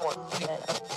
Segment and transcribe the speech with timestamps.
[0.00, 0.87] Hey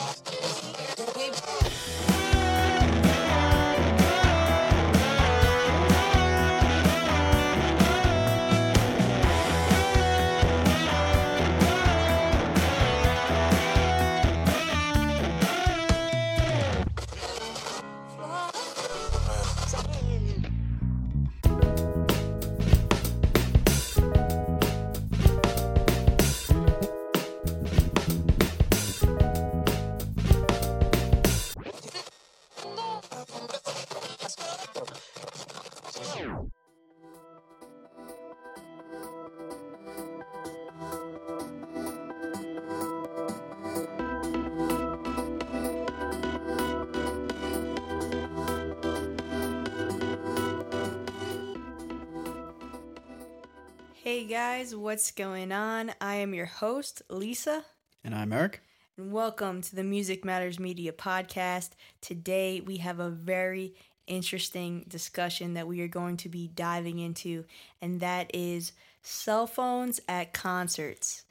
[54.31, 55.91] guys, what's going on?
[55.99, 57.65] I am your host, Lisa,
[58.01, 58.61] And I'm Eric.
[58.97, 61.71] and welcome to the Music Matters Media podcast.
[61.99, 63.75] Today we have a very
[64.07, 67.43] interesting discussion that we are going to be diving into,
[67.81, 68.71] and that is
[69.01, 71.25] cell phones at concerts.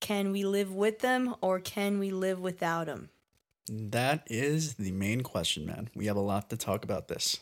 [0.00, 3.08] Can we live with them or can we live without them?
[3.66, 5.88] That is the main question, man.
[5.94, 7.38] We have a lot to talk about this.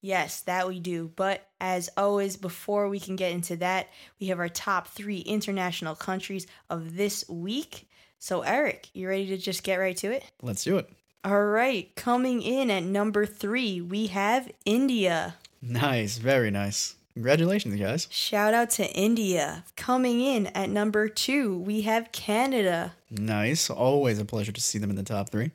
[0.00, 1.10] Yes, that we do.
[1.16, 3.88] But as always, before we can get into that,
[4.20, 7.88] we have our top three international countries of this week.
[8.18, 10.24] So, Eric, you ready to just get right to it?
[10.42, 10.88] Let's do it.
[11.24, 15.34] All right, coming in at number three, we have India.
[15.60, 16.94] Nice, very nice.
[17.14, 18.06] Congratulations, guys.
[18.10, 19.64] Shout out to India.
[19.74, 22.94] Coming in at number two, we have Canada.
[23.10, 23.68] Nice.
[23.68, 25.50] Always a pleasure to see them in the top three.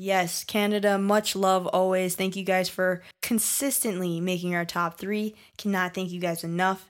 [0.00, 2.14] Yes, Canada, much love always.
[2.14, 5.34] Thank you guys for consistently making our top three.
[5.56, 6.88] Cannot thank you guys enough.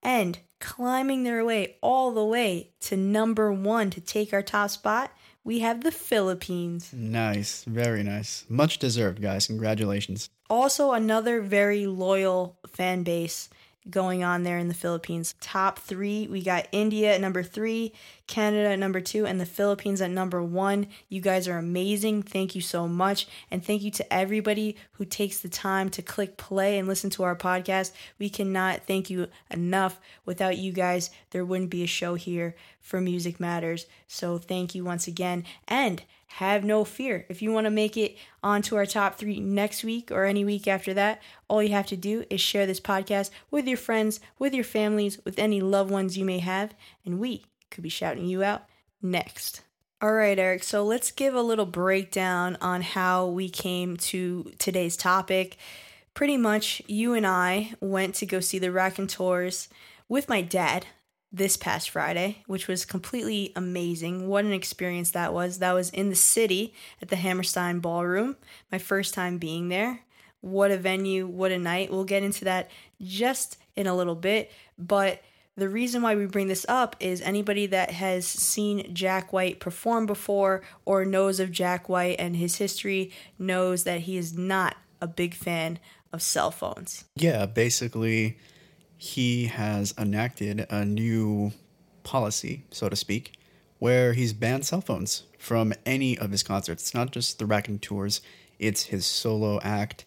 [0.00, 5.10] And climbing their way all the way to number one to take our top spot,
[5.42, 6.92] we have the Philippines.
[6.92, 8.44] Nice, very nice.
[8.48, 9.48] Much deserved, guys.
[9.48, 10.30] Congratulations.
[10.48, 13.48] Also, another very loyal fan base
[13.90, 15.34] going on there in the Philippines.
[15.40, 17.92] Top three, we got India at number three,
[18.26, 20.86] Canada at number two, and the Philippines at number one.
[21.08, 22.22] You guys are amazing.
[22.22, 23.26] Thank you so much.
[23.50, 27.22] And thank you to everybody who takes the time to click play and listen to
[27.22, 27.92] our podcast.
[28.18, 30.00] We cannot thank you enough.
[30.24, 33.86] Without you guys, there wouldn't be a show here for Music Matters.
[34.06, 35.44] So thank you once again.
[35.68, 37.24] And have no fear.
[37.28, 40.68] If you want to make it onto our top three next week or any week
[40.68, 44.52] after that, all you have to do is share this podcast with your friends, with
[44.52, 48.42] your families, with any loved ones you may have, and we could be shouting you
[48.42, 48.64] out
[49.00, 49.62] next.
[50.02, 54.96] All right, Eric, so let's give a little breakdown on how we came to today's
[54.96, 55.56] topic.
[56.12, 59.68] Pretty much, you and I went to go see the Raconteurs
[60.08, 60.86] with my dad
[61.36, 64.26] this past Friday, which was completely amazing.
[64.26, 65.58] What an experience that was.
[65.58, 68.36] That was in the city at the Hammerstein Ballroom,
[68.72, 70.00] my first time being there.
[70.40, 71.90] What a venue, what a night.
[71.90, 72.70] We'll get into that
[73.02, 75.22] just in a little bit, but
[75.56, 80.06] the reason why we bring this up is anybody that has seen Jack White perform
[80.06, 85.06] before or knows of Jack White and his history knows that he is not a
[85.06, 85.78] big fan
[86.12, 87.04] of cell phones.
[87.16, 88.38] Yeah, basically,
[88.96, 91.52] he has enacted a new
[92.02, 93.32] policy, so to speak,
[93.78, 96.84] where he's banned cell phones from any of his concerts.
[96.84, 98.20] It's not just the Raconteurs,
[98.58, 100.04] it's his solo act.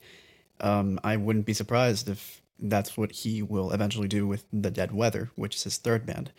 [0.60, 4.92] Um, I wouldn't be surprised if that's what he will eventually do with The Dead
[4.92, 6.32] Weather, which is his third band.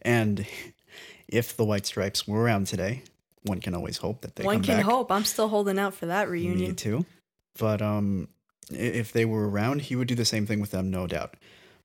[0.00, 0.46] And
[1.28, 3.02] if the White Stripes were around today,
[3.42, 4.84] one can always hope that they One can back.
[4.84, 5.10] hope.
[5.12, 6.70] I'm still holding out for that reunion.
[6.70, 7.04] Me too.
[7.58, 8.28] But um,
[8.70, 11.34] if they were around, he would do the same thing with them, no doubt.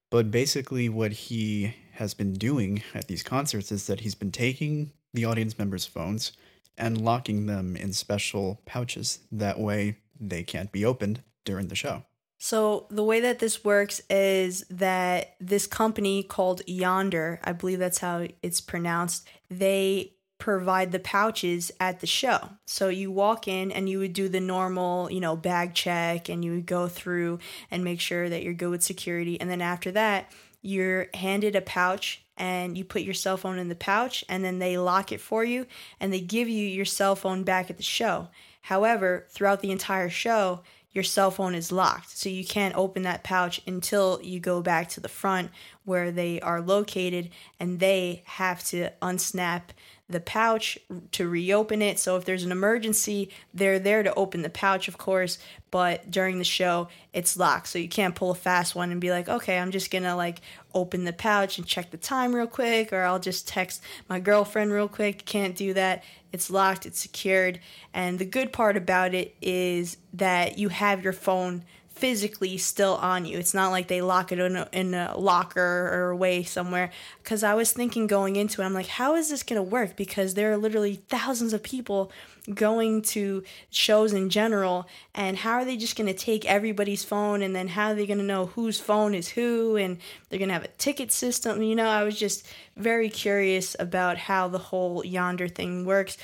[0.09, 4.91] But basically, what he has been doing at these concerts is that he's been taking
[5.13, 6.31] the audience members' phones
[6.78, 9.19] and locking them in special pouches.
[9.31, 12.03] That way, they can't be opened during the show.
[12.40, 17.97] So the way that this works is that this company called Yondr, I believe that's
[17.97, 22.50] how it's pronounced, they provide the pouches at the show.
[22.66, 26.45] So you walk in and you would do the normal, you know, bag check and
[26.45, 27.39] you would go through
[27.72, 30.31] and make sure that you're good with security and then after that,
[30.62, 34.60] you're handed a pouch and you put your cell phone in the pouch and then
[34.60, 35.66] they lock it for you
[36.00, 38.28] and they give you your cell phone back at the show.
[38.62, 40.62] However, throughout the entire show,
[40.92, 42.18] your cell phone is locked.
[42.18, 45.51] So you can't open that pouch until you go back to the front
[45.86, 47.30] where they are located
[47.60, 49.62] and they have to unsnap
[50.09, 50.77] the pouch
[51.12, 52.00] to reopen it.
[52.00, 55.38] So if there's an emergency, they're there to open the pouch, of course.
[55.69, 57.68] But during the show, it's locked.
[57.68, 60.39] So you can't pull a fast one and be like, okay, I'm just gonna like
[60.74, 64.71] open the pouch and check the time real quick, or I'll just text my girlfriend
[64.71, 65.25] real quick.
[65.25, 66.04] Can't do that.
[66.31, 67.59] It's locked, it's secured.
[67.94, 71.65] And the good part about it is that you have your phone
[71.97, 73.38] physically still on you.
[73.38, 76.91] It's not like they lock it in a, in a locker or away somewhere.
[77.23, 79.95] Because I was thinking going into it, I'm like, how is this going to work?
[79.95, 82.11] Because there are literally thousands of people
[82.53, 84.88] going to shows in general.
[85.13, 87.41] And how are they just going to take everybody's phone?
[87.41, 89.75] And then how are they going to know whose phone is who?
[89.75, 89.97] And
[90.29, 91.61] they're going to have a ticket system.
[91.61, 96.17] You know, I was just very curious about how the whole Yondr thing works.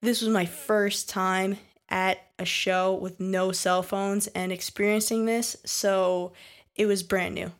[0.00, 1.58] This was my first time
[1.88, 6.32] at a show with no cell phones and experiencing this, so
[6.74, 7.52] it was brand new.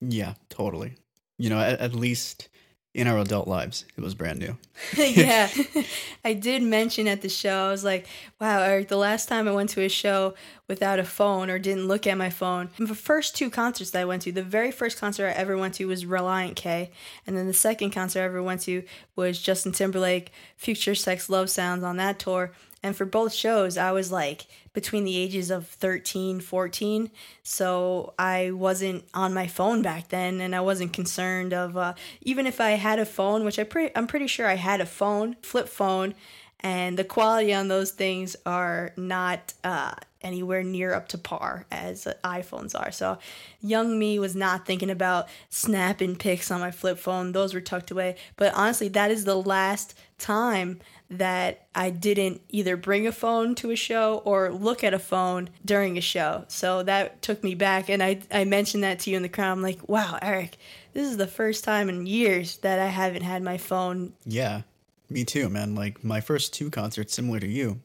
[0.00, 0.94] Yeah, totally.
[1.38, 2.48] You know, at, at least
[2.94, 4.56] in our adult lives, it was brand new.
[4.96, 5.50] yeah.
[6.24, 8.06] I did mention at the show, I was like,
[8.40, 10.34] wow, Eric, the last time I went to a show
[10.68, 14.04] without a phone or didn't look at my phone, the first two concerts that I
[14.04, 16.90] went to, the very first concert I ever went to was Relient K.
[17.26, 18.82] And then the second concert I ever went to
[19.14, 22.52] was Justin Timberlake, Future Sex Love Sounds on that tour.
[22.82, 27.10] And for both shows, I was like between the ages of 13, 14.
[27.42, 32.46] So I wasn't on my phone back then and I wasn't concerned of uh, even
[32.46, 35.36] if I had a phone, which I pre- I'm pretty sure I had a phone,
[35.42, 36.14] flip phone,
[36.60, 42.06] and the quality on those things are not uh, anywhere near up to par as
[42.24, 42.90] iPhones are.
[42.90, 43.18] So
[43.60, 47.32] young me was not thinking about snapping pics on my flip phone.
[47.32, 48.16] Those were tucked away.
[48.36, 53.70] But honestly, that is the last time that I didn't either bring a phone to
[53.70, 56.44] a show or look at a phone during a show.
[56.48, 57.88] So that took me back.
[57.88, 59.52] And I, I mentioned that to you in the crowd.
[59.52, 60.56] I'm like, wow, Eric,
[60.94, 64.14] this is the first time in years that I haven't had my phone.
[64.24, 64.62] Yeah,
[65.08, 65.74] me too, man.
[65.74, 67.80] Like my first two concerts, similar to you,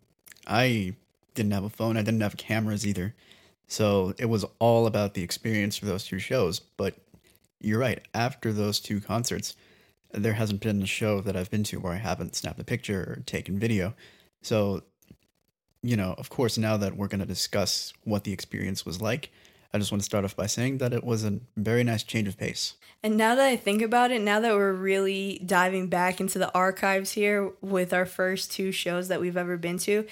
[0.47, 0.95] I
[1.33, 3.15] didn't have a phone, I didn't have cameras either.
[3.67, 6.59] So it was all about the experience for those two shows.
[6.59, 6.95] But
[7.59, 9.55] you're right, after those two concerts,
[10.11, 13.01] there hasn't been a show that I've been to where I haven't snapped a picture
[13.01, 13.93] or taken video.
[14.41, 14.81] So,
[15.81, 19.31] you know, of course, now that we're going to discuss what the experience was like,
[19.73, 22.27] I just want to start off by saying that it was a very nice change
[22.27, 22.73] of pace.
[23.03, 26.53] And now that I think about it, now that we're really diving back into the
[26.53, 30.05] archives here with our first two shows that we've ever been to,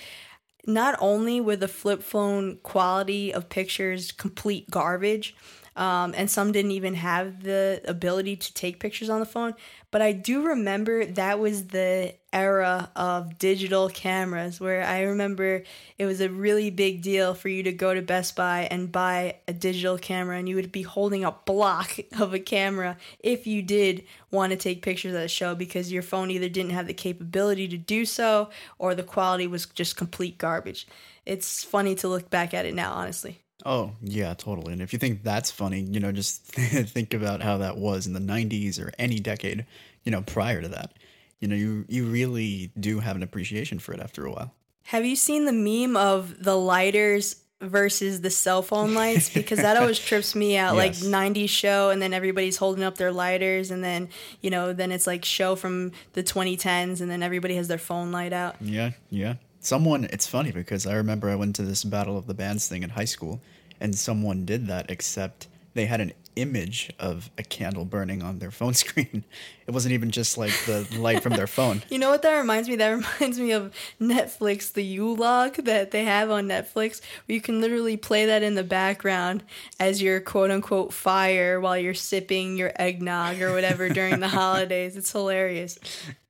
[0.65, 5.35] not only were the flip phone quality of pictures complete garbage,
[5.75, 9.53] um, and some didn't even have the ability to take pictures on the phone.
[9.91, 15.63] But I do remember that was the era of digital cameras where I remember
[15.97, 19.37] it was a really big deal for you to go to Best Buy and buy
[19.47, 23.63] a digital camera and you would be holding a block of a camera if you
[23.63, 26.93] did want to take pictures of the show because your phone either didn't have the
[26.93, 30.87] capability to do so or the quality was just complete garbage.
[31.25, 33.41] It's funny to look back at it now, honestly.
[33.65, 34.73] Oh, yeah, totally.
[34.73, 38.13] And if you think that's funny, you know, just think about how that was in
[38.13, 39.65] the 90s or any decade,
[40.03, 40.93] you know, prior to that.
[41.39, 44.53] You know, you you really do have an appreciation for it after a while.
[44.83, 49.77] Have you seen the meme of the lighters versus the cell phone lights because that
[49.77, 51.03] always trips me out yes.
[51.03, 54.07] like 90s show and then everybody's holding up their lighters and then
[54.41, 58.13] you know then it's like show from the 2010s and then everybody has their phone
[58.13, 62.17] light out yeah yeah Someone, it's funny because I remember I went to this Battle
[62.17, 63.41] of the Bands thing in high school,
[63.79, 68.51] and someone did that, except they had an image of a candle burning on their
[68.51, 69.25] phone screen.
[69.67, 71.83] It wasn't even just like the light from their phone.
[71.89, 72.75] You know what that reminds me?
[72.77, 72.89] That
[73.19, 77.59] reminds me of Netflix, the Yule log that they have on Netflix, where you can
[77.59, 79.43] literally play that in the background
[79.79, 84.95] as your quote unquote fire while you're sipping your eggnog or whatever during the holidays.
[84.95, 85.77] It's hilarious.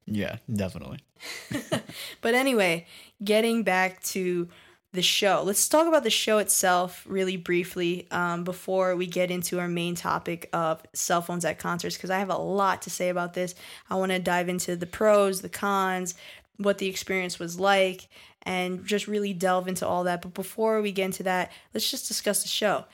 [0.06, 1.00] Yeah, definitely.
[2.22, 2.88] but anyway,
[3.24, 4.48] getting back to
[4.92, 9.60] the show, let's talk about the show itself really briefly um, before we get into
[9.60, 13.10] our main topic of cell phones at concerts, because I have a lot to say
[13.10, 13.54] about this.
[13.90, 16.16] I want to dive into the pros, the cons,
[16.58, 18.08] what the experience was like,
[18.44, 20.24] and just really delve into all that.
[20.24, 22.86] But before we get into that, let's just discuss the show.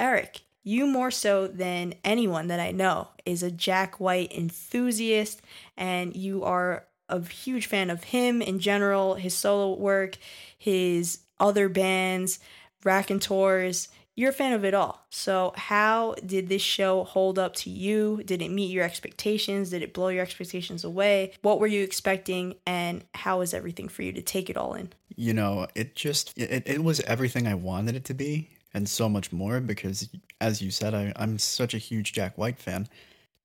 [0.00, 5.40] Eric, you more so than anyone that I know is a Jack White enthusiast,
[5.76, 10.16] and you are a huge fan of him in general, his solo work,
[10.58, 12.38] his other bands,
[12.84, 13.88] Raconteurs.
[14.16, 15.04] You're a fan of it all.
[15.10, 18.22] So, how did this show hold up to you?
[18.24, 19.70] Did it meet your expectations?
[19.70, 21.32] Did it blow your expectations away?
[21.42, 22.54] What were you expecting?
[22.64, 24.92] And how was everything for you to take it all in?
[25.16, 29.08] You know, it just, it, it was everything I wanted it to be and so
[29.08, 30.08] much more because,
[30.40, 32.88] as you said, I, I'm such a huge Jack White fan.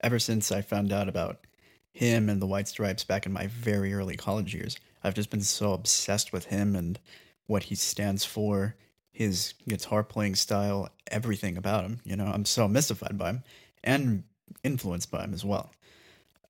[0.02, 1.46] Ever since I found out about
[1.92, 4.78] him and the White Stripes back in my very early college years.
[5.04, 7.00] I've just been so obsessed with him and
[7.48, 8.76] what he stands for,
[9.12, 12.00] his guitar playing style, everything about him.
[12.04, 13.44] You know, I'm so mystified by him
[13.84, 14.24] and
[14.64, 15.72] influenced by him as well.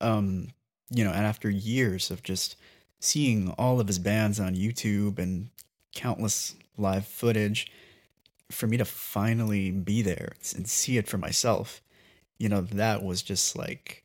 [0.01, 0.49] Um,
[0.89, 2.55] you know, and after years of just
[2.99, 5.49] seeing all of his bands on YouTube and
[5.93, 7.71] countless live footage,
[8.51, 11.81] for me to finally be there and see it for myself,
[12.37, 14.03] you know, that was just like,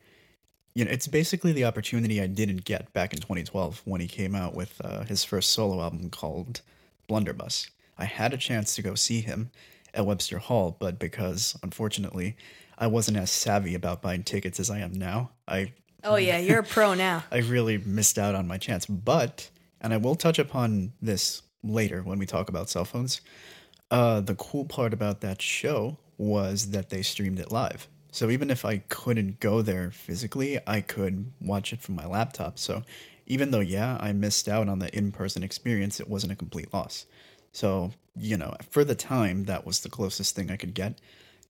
[0.74, 4.34] you know, it's basically the opportunity I didn't get back in 2012 when he came
[4.34, 6.62] out with uh, his first solo album called
[7.08, 7.70] Blunderbuss.
[7.96, 9.50] I had a chance to go see him
[9.92, 12.36] at Webster Hall, but because unfortunately
[12.76, 15.72] I wasn't as savvy about buying tickets as I am now, I
[16.04, 17.24] Oh yeah, you're a pro now.
[17.32, 18.84] I really missed out on my chance.
[18.84, 19.50] But,
[19.80, 23.22] and I will touch upon this later when we talk about cell phones.
[23.90, 27.88] Uh, the cool part about that show was that they streamed it live.
[28.14, 32.60] So even if I couldn't go there physically, I could watch it from my laptop.
[32.60, 32.84] So
[33.26, 36.72] even though, yeah, I missed out on the in person experience, it wasn't a complete
[36.72, 37.06] loss.
[37.50, 41.00] So, you know, for the time, that was the closest thing I could get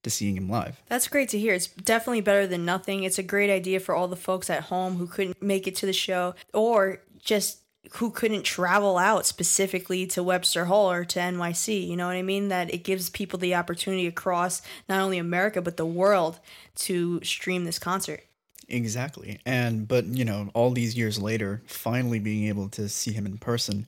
[0.01, 0.81] to seeing him live.
[0.87, 1.53] That's great to hear.
[1.53, 3.03] It's definitely better than nothing.
[3.03, 5.85] It's a great idea for all the folks at home who couldn't make it to
[5.85, 7.59] the show or just
[7.93, 11.87] who couldn't travel out specifically to Webster Hall or to NYC.
[11.87, 12.49] You know what I mean?
[12.49, 16.39] That it gives people the opportunity across not only America but the world
[16.75, 18.23] to stream this concert.
[18.67, 19.39] Exactly.
[19.45, 23.37] And but you know, all these years later, finally being able to see him in
[23.37, 23.87] person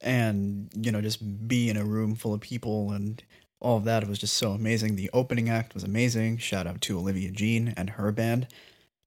[0.00, 3.20] and you know just be in a room full of people and
[3.60, 4.96] all of that was just so amazing.
[4.96, 6.38] The opening act was amazing.
[6.38, 8.46] Shout out to Olivia Jean and her band.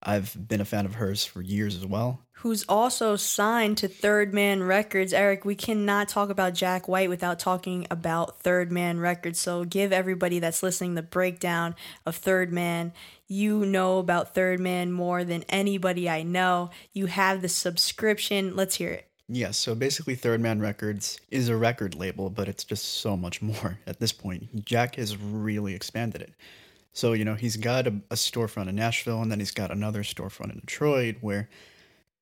[0.03, 2.20] I've been a fan of hers for years as well.
[2.34, 5.13] Who's also signed to Third Man Records.
[5.13, 9.39] Eric, we cannot talk about Jack White without talking about Third Man Records.
[9.39, 12.93] So give everybody that's listening the breakdown of Third Man.
[13.27, 16.72] You know about Third Man more than anybody I know.
[16.93, 18.55] You have the subscription.
[18.55, 19.08] Let's hear it.
[19.34, 23.41] Yes, so basically, Third Man Records is a record label, but it's just so much
[23.41, 24.65] more at this point.
[24.65, 26.34] Jack has really expanded it.
[26.94, 30.04] So, you know, he's got a, a, storefront in Nashville, and then he's got another
[30.04, 31.50] storefront in Detroit where,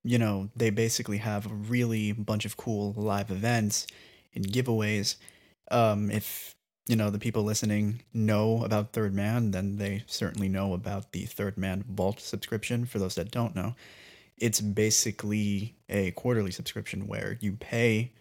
[0.04, 3.88] you know, they basically have a really bunch of cool live events
[4.36, 5.16] and giveaways.
[5.72, 6.56] Um, if,
[6.88, 11.26] you know, the people listening know about Third Man, then they certainly know about the
[11.26, 12.86] Third Man Vault subscription.
[12.86, 13.76] For those that don't know,
[14.38, 18.12] it's basically a quarterly subscription where you pay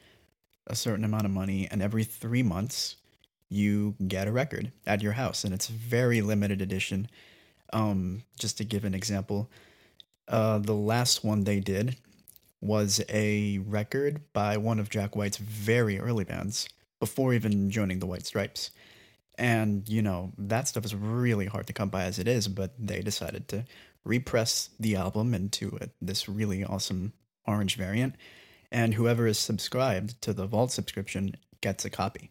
[0.67, 2.97] a certain amount of money and every three months
[3.49, 7.09] you get a record at your house and it's very limited edition.
[7.73, 9.50] Um, just to give an example
[10.28, 11.97] uh, the last one they did
[12.61, 16.69] was a record by one of jack white's very early bands
[17.00, 18.71] before even joining the white stripes.
[19.38, 22.75] And you know that stuff is really hard to come by as it is but
[22.78, 23.64] they decided to
[24.05, 27.12] repress the album into a, this really awesome
[27.47, 28.14] orange variant,
[28.71, 32.31] and whoever is subscribed to the Vault subscription gets a copy.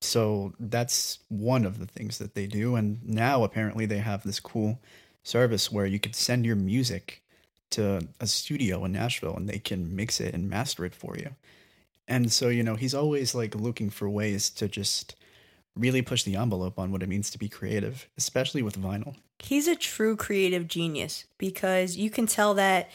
[0.00, 2.74] So that's one of the things that they do.
[2.76, 4.80] And now apparently they have this cool
[5.22, 7.22] service where you could send your music
[7.70, 11.30] to a studio in Nashville and they can mix it and master it for you.
[12.08, 15.14] And so, you know, he's always like looking for ways to just
[15.76, 19.14] really push the envelope on what it means to be creative, especially with vinyl.
[19.38, 22.90] He's a true creative genius because you can tell that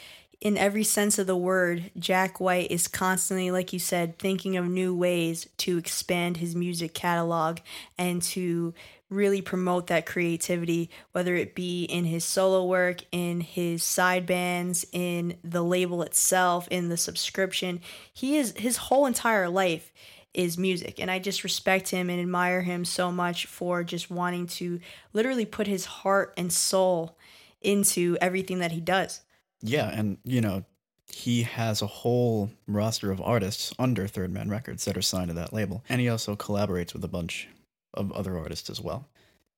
[0.46, 4.68] in every sense of the word, Jack White is constantly, like you said, thinking of
[4.68, 7.58] new ways to expand his music catalog
[7.98, 8.72] and to
[9.10, 14.86] really promote that creativity, whether it be in his solo work, in his side bands,
[14.92, 17.82] in the label itself, in the subscription.
[18.14, 19.92] He is his whole entire life
[20.36, 21.00] is music.
[21.00, 24.80] And I just respect him and admire him so much for just wanting to
[25.12, 27.18] literally put his heart and soul
[27.64, 29.22] into everything that he does.
[29.62, 29.90] Yeah.
[29.90, 30.66] And, you know,
[31.08, 35.34] he has a whole roster of artists under Third Man Records that are signed to
[35.36, 35.84] that label.
[35.88, 37.48] And he also collaborates with a bunch
[37.94, 39.08] of other artists as well.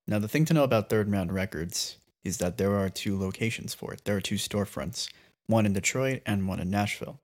[0.07, 3.73] Now, the thing to know about Third Man Records is that there are two locations
[3.73, 4.01] for it.
[4.05, 5.09] There are two storefronts,
[5.47, 7.19] one in Detroit and one in Nashville.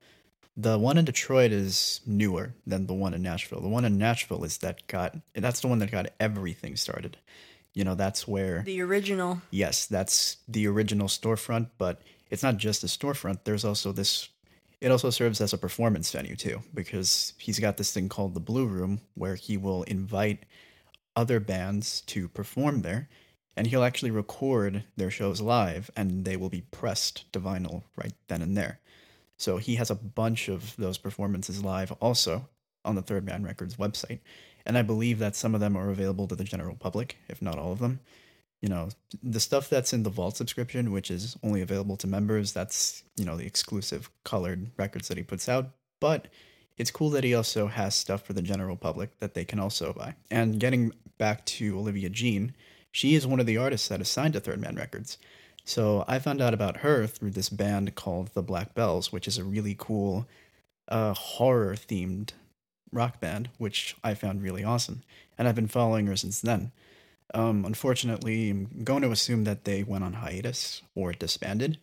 [0.56, 3.60] The one in Detroit is newer than the one in Nashville.
[3.60, 7.18] The one in Nashville is that got that's the one that got everything started.
[7.74, 9.42] You know, that's where the original.
[9.50, 12.02] Yes, that's the original storefront, but
[12.34, 13.44] it's not just a storefront.
[13.44, 14.30] There's also this
[14.82, 18.40] it also serves as a performance venue too because he's got this thing called the
[18.40, 20.44] Blue Room where he will invite
[21.16, 23.08] other bands to perform there
[23.56, 28.14] and he'll actually record their shows live and they will be pressed to vinyl right
[28.28, 28.80] then and there.
[29.38, 32.50] So he has a bunch of those performances live also
[32.84, 34.20] on the Third Man Records website.
[34.66, 37.60] And I believe that some of them are available to the general public, if not
[37.60, 38.00] all of them.
[38.64, 38.88] You know,
[39.22, 43.26] the stuff that's in the Vault subscription, which is only available to members, that's, you
[43.26, 45.72] know, the exclusive colored records that he puts out.
[46.00, 46.30] But
[46.78, 49.92] it's cool that he also has stuff for the general public that they can also
[49.92, 50.16] buy.
[50.32, 52.56] And getting back to Olivia Jean,
[52.90, 55.18] she is one of the artists that is signed to Third Man Records.
[55.66, 59.38] So I found out about her through this band called the Black Belles, which is
[59.38, 60.26] a really cool
[60.88, 62.32] uh, horror themed
[62.94, 65.04] rock band, which I found really awesome.
[65.38, 66.72] And I've been following her since then.
[67.34, 71.80] Um, unfortunately, I'm going to assume that they went on hiatus or disbanded.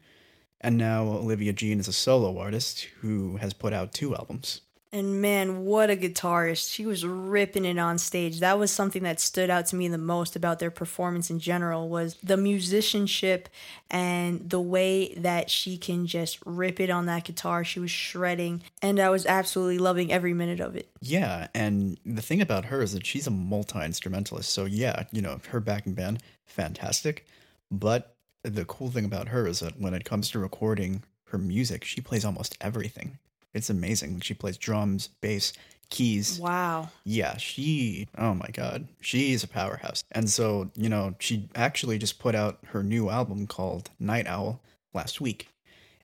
[0.61, 4.61] And now Olivia Jean is a solo artist who has put out two albums.
[4.93, 6.73] And man, what a guitarist.
[6.73, 8.41] She was ripping it on stage.
[8.41, 11.89] That was something that stood out to me the most about their performance in general
[11.89, 13.49] was the musicianship
[13.89, 17.63] and the way that she can just rip it on that guitar.
[17.63, 20.91] She was shredding and I was absolutely loving every minute of it.
[21.01, 24.51] Yeah, and the thing about her is that she's a multi-instrumentalist.
[24.51, 27.27] So yeah, you know, her backing band fantastic,
[27.71, 31.85] but the cool thing about her is that when it comes to recording her music,
[31.85, 33.19] she plays almost everything.
[33.55, 34.21] It's amazing.
[34.21, 35.53] She plays drums, bass,
[35.91, 36.39] keys.
[36.39, 36.89] Wow.
[37.05, 40.05] Yeah, she, oh my God, she's a powerhouse.
[40.13, 44.61] And so, you know, she actually just put out her new album called Night Owl
[44.95, 45.49] last week.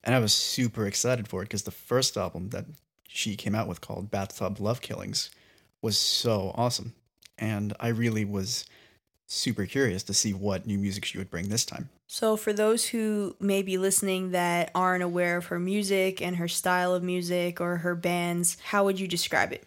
[0.05, 2.67] And I was super excited for it because the first album that
[3.09, 5.31] she came out with called Bathtub Love Killings
[5.83, 6.95] was so awesome.
[7.39, 8.67] And I really was
[9.27, 11.89] super curious to see what new music she would bring this time.
[12.07, 16.49] So, for those who may be listening that aren't aware of her music and her
[16.49, 19.65] style of music or her bands, how would you describe it?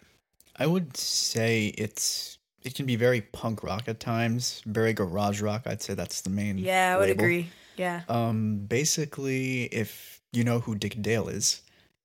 [0.56, 5.62] I would say it's it can be very punk rock at times, very garage rock.
[5.66, 6.58] I'd say that's the main.
[6.58, 7.24] Yeah, I would label.
[7.24, 7.50] agree.
[7.76, 8.02] Yeah.
[8.08, 11.62] Um, basically, if you know who Dick Dale is,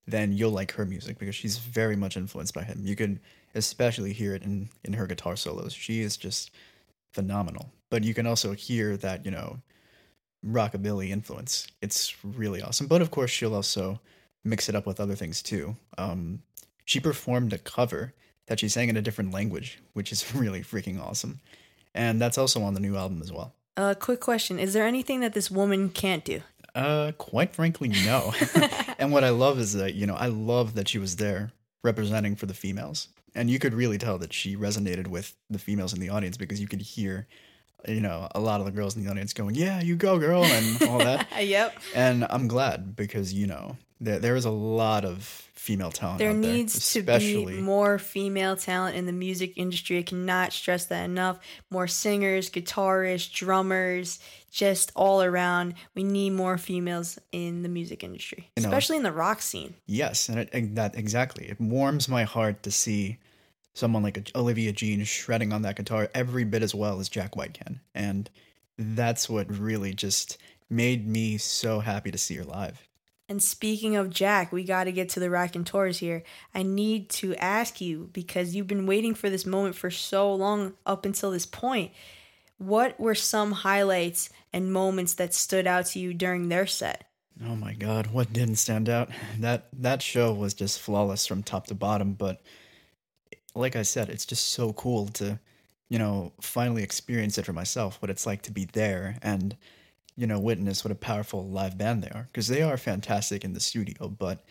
[0.07, 2.81] then you'll like her music because she's very much influenced by him.
[2.83, 3.19] You can
[3.55, 5.73] especially hear it in in her guitar solos.
[5.73, 6.51] She is just
[7.15, 7.71] phenomenal.
[7.89, 9.59] But you can also hear that you know
[10.45, 11.67] rockabilly influence.
[11.81, 12.87] It's really awesome.
[12.87, 13.99] But of course, she'll also
[14.43, 15.75] mix it up with other things too.
[15.97, 16.43] Um,
[16.83, 18.13] she performed a cover
[18.47, 21.39] that she sang in a different language, which is really freaking awesome.
[21.95, 23.55] And that's also on the new album as well.
[23.77, 26.41] Uh, quick question: Is there anything that this woman can't do?
[26.75, 28.33] Uh, quite frankly, no.
[28.99, 31.51] and what I love is that you know I love that she was there
[31.83, 35.93] representing for the females, and you could really tell that she resonated with the females
[35.93, 37.27] in the audience because you could hear,
[37.87, 40.43] you know, a lot of the girls in the audience going, "Yeah, you go, girl,"
[40.43, 41.27] and all that.
[41.43, 41.75] yep.
[41.93, 46.19] And I'm glad because you know there there is a lot of female talent.
[46.19, 49.97] There needs to be more female talent in the music industry.
[49.97, 51.39] I cannot stress that enough.
[51.71, 54.19] More singers, guitarists, drummers,
[54.51, 55.73] just all around.
[55.95, 59.73] We need more females in the music industry, You know, especially in the rock scene.
[59.87, 61.47] Yes, and, it, and that exactly.
[61.49, 63.17] It warms my heart to see
[63.75, 67.53] someone like Olivia Jean shredding on that guitar every bit as well as Jack White
[67.53, 68.29] can, and
[68.77, 72.87] that's what really just made me so happy to see her live.
[73.27, 76.23] And speaking of Jack, we got to get to the Raconteurs here.
[76.53, 80.73] I need to ask you because you've been waiting for this moment for so long
[80.85, 81.91] up until this point.
[82.57, 87.09] What were some highlights and moments that stood out to you during their set?
[87.43, 89.09] Oh my god, what didn't stand out?
[89.39, 92.41] That that show was just flawless from top to bottom, but
[93.55, 95.39] like I said, it's just so cool to,
[95.89, 99.55] you know, finally experience it for myself what it's like to be there and
[100.17, 103.53] you know, witness what a powerful live band they are because they are fantastic in
[103.53, 104.45] the studio, but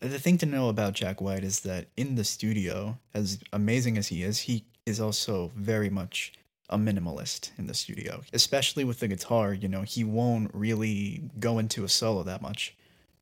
[0.00, 4.08] the thing to know about Jack White is that in the studio, as amazing as
[4.08, 6.32] he is, he is also very much
[6.68, 8.20] a minimalist in the studio.
[8.32, 12.76] Especially with the guitar, you know, he won't really go into a solo that much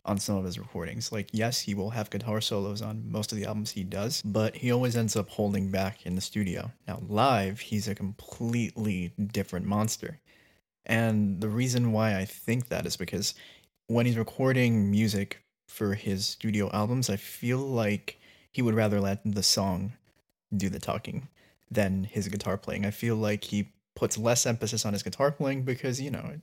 [0.04, 1.12] on some of his recordings.
[1.12, 4.56] Like, yes, he will have guitar solos on most of the albums he does, but
[4.56, 6.72] he always ends up holding back in the studio.
[6.88, 10.18] Now, live, he's a completely different monster.
[10.84, 13.34] And the reason why I think that is because
[13.86, 18.18] when he's recording music for his studio albums, I feel like
[18.50, 19.92] he would rather let the song
[20.54, 21.28] do the talking
[21.70, 22.84] than his guitar playing.
[22.84, 26.40] I feel like he puts less emphasis on his guitar playing because, you know,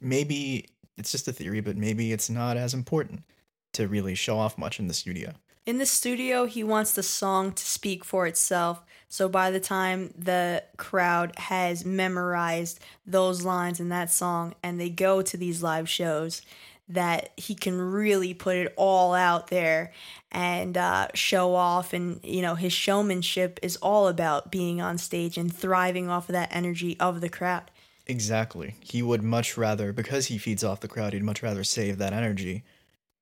[0.00, 0.68] maybe
[1.00, 3.24] it's just a theory, but maybe it's not as important
[3.72, 5.32] to really show off much in the studio.
[5.66, 8.82] In the studio, he wants the song to speak for itself.
[9.08, 14.90] So by the time the crowd has memorized those lines in that song and they
[14.90, 16.42] go to these live shows,
[16.88, 19.92] that he can really put it all out there
[20.32, 21.92] and uh, show off.
[21.92, 26.32] And, you know, his showmanship is all about being on stage and thriving off of
[26.32, 27.70] that energy of the crowd.
[28.10, 28.74] Exactly.
[28.80, 32.12] He would much rather, because he feeds off the crowd, he'd much rather save that
[32.12, 32.64] energy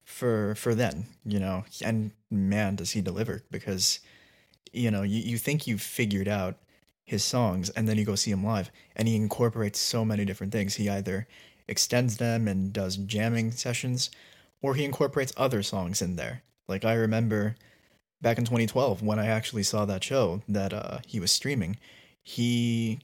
[0.03, 1.65] for for then, you know.
[1.85, 4.01] And man, does he deliver because
[4.73, 6.57] you know, you, you think you've figured out
[7.05, 10.53] his songs and then you go see him live and he incorporates so many different
[10.53, 10.77] things.
[10.77, 11.27] He either
[11.69, 14.11] extends them and does jamming sessions
[14.63, 16.43] or he incorporates other songs in there.
[16.69, 17.57] Like I remember
[18.23, 21.79] back in 2012 when I actually saw that show that uh, he was streaming,
[22.23, 23.01] he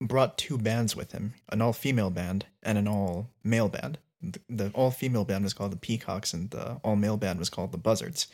[0.00, 3.98] brought two bands with him, an all-female band and an all-male band.
[4.22, 7.78] The, the all-female band was called the Peacocks and the all-male band was called the
[7.78, 8.26] Buzzards.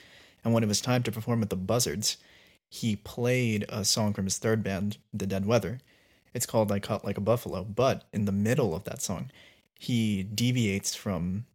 [0.44, 2.18] And when it was time to perform with the Buzzards,
[2.68, 5.80] he played a song from his third band, The Dead Weather.
[6.34, 9.30] It's called I Cut Like a Buffalo, but in the middle of that song,
[9.78, 11.46] he deviates from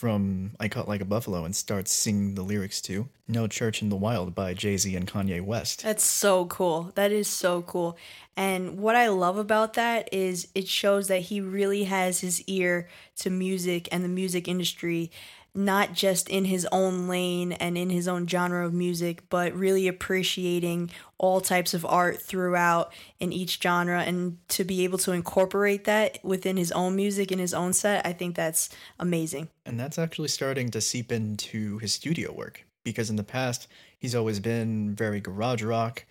[0.00, 3.90] from I Cut Like a Buffalo and starts singing the lyrics to No Church in
[3.90, 5.82] the Wild by Jay Z and Kanye West.
[5.82, 6.90] That's so cool.
[6.94, 7.98] That is so cool.
[8.34, 12.88] And what I love about that is it shows that he really has his ear
[13.16, 15.10] to music and the music industry
[15.54, 19.88] not just in his own lane and in his own genre of music, but really
[19.88, 25.84] appreciating all types of art throughout in each genre and to be able to incorporate
[25.84, 29.48] that within his own music and his own set, I think that's amazing.
[29.66, 34.14] And that's actually starting to seep into his studio work because in the past he's
[34.14, 36.04] always been very garage rock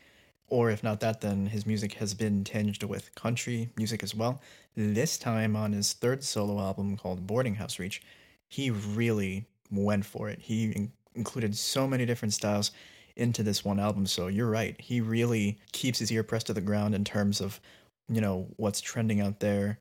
[0.48, 4.42] or if not that then his music has been tinged with country music as well.
[4.76, 8.02] This time on his third solo album called Boarding House Reach,
[8.50, 10.40] he really went for it.
[10.42, 12.72] He in- included so many different styles
[13.16, 14.06] into this one album.
[14.06, 14.80] So you're right.
[14.80, 17.60] He really keeps his ear pressed to the ground in terms of,
[18.08, 19.80] you know, what's trending out there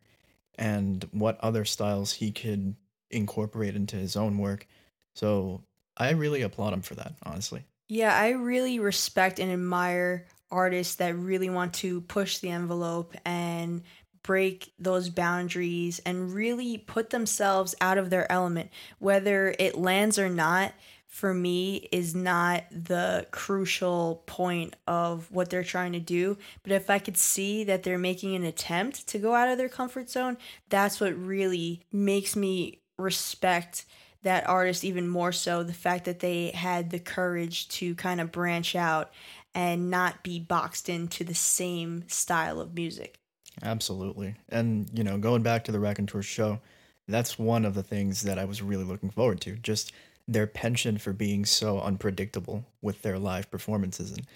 [0.57, 2.75] and what other styles he could
[3.11, 4.67] incorporate into his own work.
[5.15, 5.63] So
[5.97, 7.65] I really applaud him for that, honestly.
[7.89, 13.83] Yeah, I really respect and admire artists that really want to push the envelope and
[14.23, 18.71] break those boundaries and really put themselves out of their element.
[18.99, 20.73] Whether it lands or not,
[21.07, 26.37] for me, is not the crucial point of what they're trying to do.
[26.63, 29.69] But if I could see that they're making an attempt to go out of their
[29.69, 30.37] comfort zone,
[30.69, 33.87] that's what really makes me respect
[34.23, 38.33] that artist even more so the fact that they had the courage to kind of
[38.33, 39.11] branch out
[39.55, 43.19] and not be boxed into the same style of music.
[43.63, 44.35] Absolutely.
[44.49, 46.61] And, you know, going back to the Raconteur show,
[47.07, 49.57] that's one of the things that I was really looking forward to.
[49.57, 49.93] Just
[50.27, 54.27] their penchant for being so unpredictable with their live performances and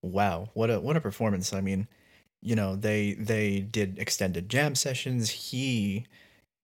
[0.00, 1.52] wow, what a what a performance.
[1.52, 1.86] I mean,
[2.40, 5.30] you know, they they did extended jam sessions.
[5.30, 6.06] He,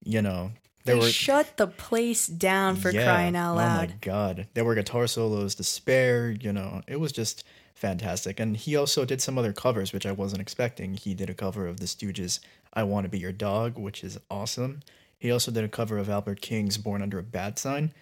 [0.02, 0.52] you know,
[0.85, 3.76] they were shut the place down for yeah, crying out loud.
[3.76, 4.48] Oh my god.
[4.54, 6.83] There were guitar solos to spare, you know.
[6.88, 7.44] It was just
[7.78, 8.40] fantastic.
[8.40, 10.94] And he also did some other covers, which I wasn't expecting.
[10.94, 12.40] He did a cover of the Stooges'
[12.74, 14.80] I Want to Be Your Dog, which is awesome.
[15.18, 17.92] He also did a cover of Albert King's Born Under a Bad Sign,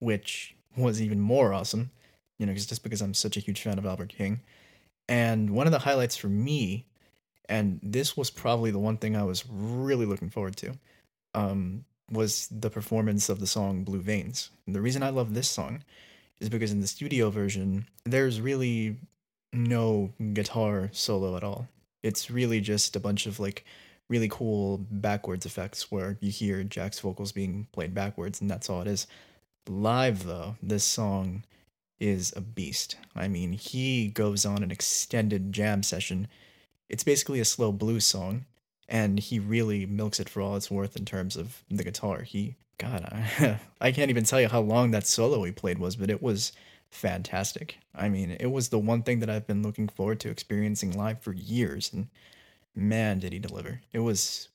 [0.00, 1.90] which was even more awesome,
[2.38, 4.40] you know, just because I'm such a huge fan of Albert King.
[5.08, 6.86] And one of the highlights for me,
[7.48, 10.72] and this was probably the one thing I was really looking forward to,
[11.34, 14.50] um, was the performance of the song Blue Veins.
[14.66, 15.82] And the reason I love this song
[16.40, 18.96] is because in the studio version, there's really
[19.52, 21.68] no guitar solo at all.
[22.02, 23.64] It's really just a bunch of like
[24.08, 28.80] really cool backwards effects where you hear Jack's vocals being played backwards, and that's all
[28.80, 29.06] it is.
[29.68, 31.44] Live, though, this song
[32.00, 32.96] is a beast.
[33.14, 36.28] I mean, he goes on an extended jam session.
[36.88, 38.46] It's basically a slow blues song,
[38.88, 42.22] and he really milks it for all it's worth in terms of the guitar.
[42.22, 45.96] He, God, I, I can't even tell you how long that solo he played was,
[45.96, 46.52] but it was
[46.90, 47.78] fantastic.
[47.94, 51.20] I mean, it was the one thing that I've been looking forward to experiencing live
[51.20, 52.08] for years, and
[52.74, 53.80] man, did he deliver!
[53.92, 54.48] It was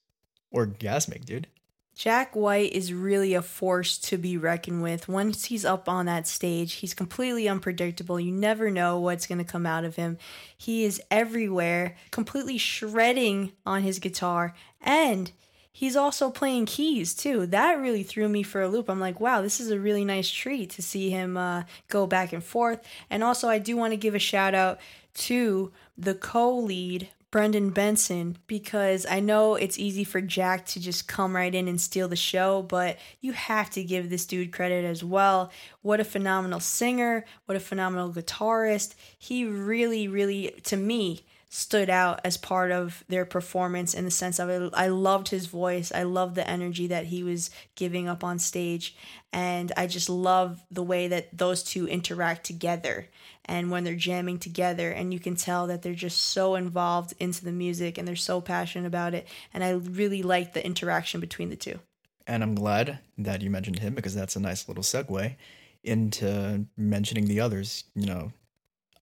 [0.54, 1.48] orgasmic, dude.
[1.96, 5.08] Jack White is really a force to be reckoned with.
[5.08, 8.20] Once he's up on that stage, he's completely unpredictable.
[8.20, 10.18] You never know what's going to come out of him.
[10.58, 15.32] He is everywhere, completely shredding on his guitar, and
[15.74, 17.46] he's also playing keys too.
[17.48, 18.90] That really threw me for a loop.
[18.90, 22.32] I'm like, wow, this is a really nice treat to see him uh, go back
[22.32, 22.80] and forth.
[23.10, 24.80] And also, I do want to give a shout out
[25.16, 27.10] to the co lead.
[27.32, 31.82] Brendan Benson, because I know it's easy for Jack to just come right in and
[31.82, 35.52] steal the show, but you have to give this dude credit as well.
[35.82, 38.94] What a phenomenal singer, what a phenomenal guitarist.
[39.18, 41.26] He really, really, to me,
[41.56, 44.74] stood out as part of their performance in the sense of it.
[44.74, 45.92] I loved his voice.
[45.94, 48.96] I loved the energy that he was giving up on stage.
[49.32, 53.08] And I just love the way that those two interact together
[53.46, 54.90] and when they're jamming together.
[54.90, 58.42] And you can tell that they're just so involved into the music and they're so
[58.42, 59.28] passionate about it.
[59.54, 61.80] And I really like the interaction between the two.
[62.26, 65.36] And I'm glad that you mentioned him because that's a nice little segue
[65.84, 67.84] into mentioning the others.
[67.94, 68.32] You know,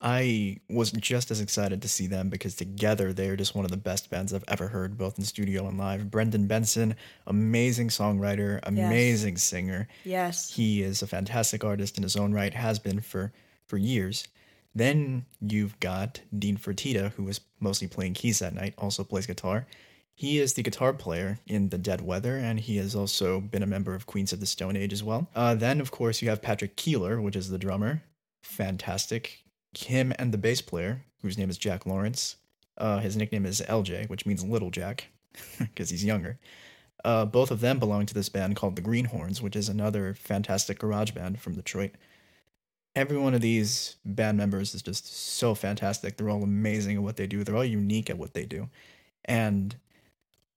[0.02, 3.72] I was just as excited to see them because together they are just one of
[3.72, 6.10] the best bands I've ever heard, both in studio and live.
[6.10, 6.96] Brendan Benson,
[7.28, 9.44] amazing songwriter, amazing yes.
[9.44, 9.88] singer.
[10.04, 10.52] Yes.
[10.54, 13.32] He is a fantastic artist in his own right, has been for,
[13.68, 14.28] for years.
[14.74, 19.68] Then you've got Dean Fertitta, who was mostly playing keys that night, also plays guitar.
[20.16, 23.68] He is the guitar player in The Dead Weather, and he has also been a
[23.68, 25.30] member of Queens of the Stone Age as well.
[25.36, 28.02] Uh, then, of course, you have Patrick Keeler, which is the drummer.
[28.42, 32.38] Fantastic him and the bass player, whose name is Jack Lawrence.
[32.78, 35.08] Uh, his nickname is LJ, which means Little Jack,
[35.60, 36.40] because he's younger.
[37.04, 40.80] Uh, both of them belong to this band called the Greenhorns, which is another fantastic
[40.80, 41.92] garage band from Detroit.
[42.96, 46.18] Every one of these band members is just so fantastic.
[46.18, 47.44] They're all amazing at what they do.
[47.44, 48.70] They're all unique at what they do.
[49.26, 49.76] And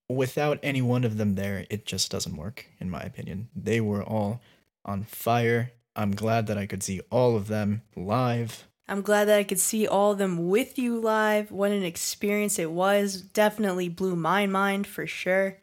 [0.08, 3.48] without any one of them there, it just doesn't work, in my opinion.
[3.54, 4.40] They were all
[4.84, 5.72] on fire.
[5.96, 8.66] I'm glad that I could see all of them live.
[8.86, 11.50] I'm glad that I could see all of them with you live.
[11.50, 13.22] What an experience it was.
[13.22, 15.58] Definitely blew my mind for sure.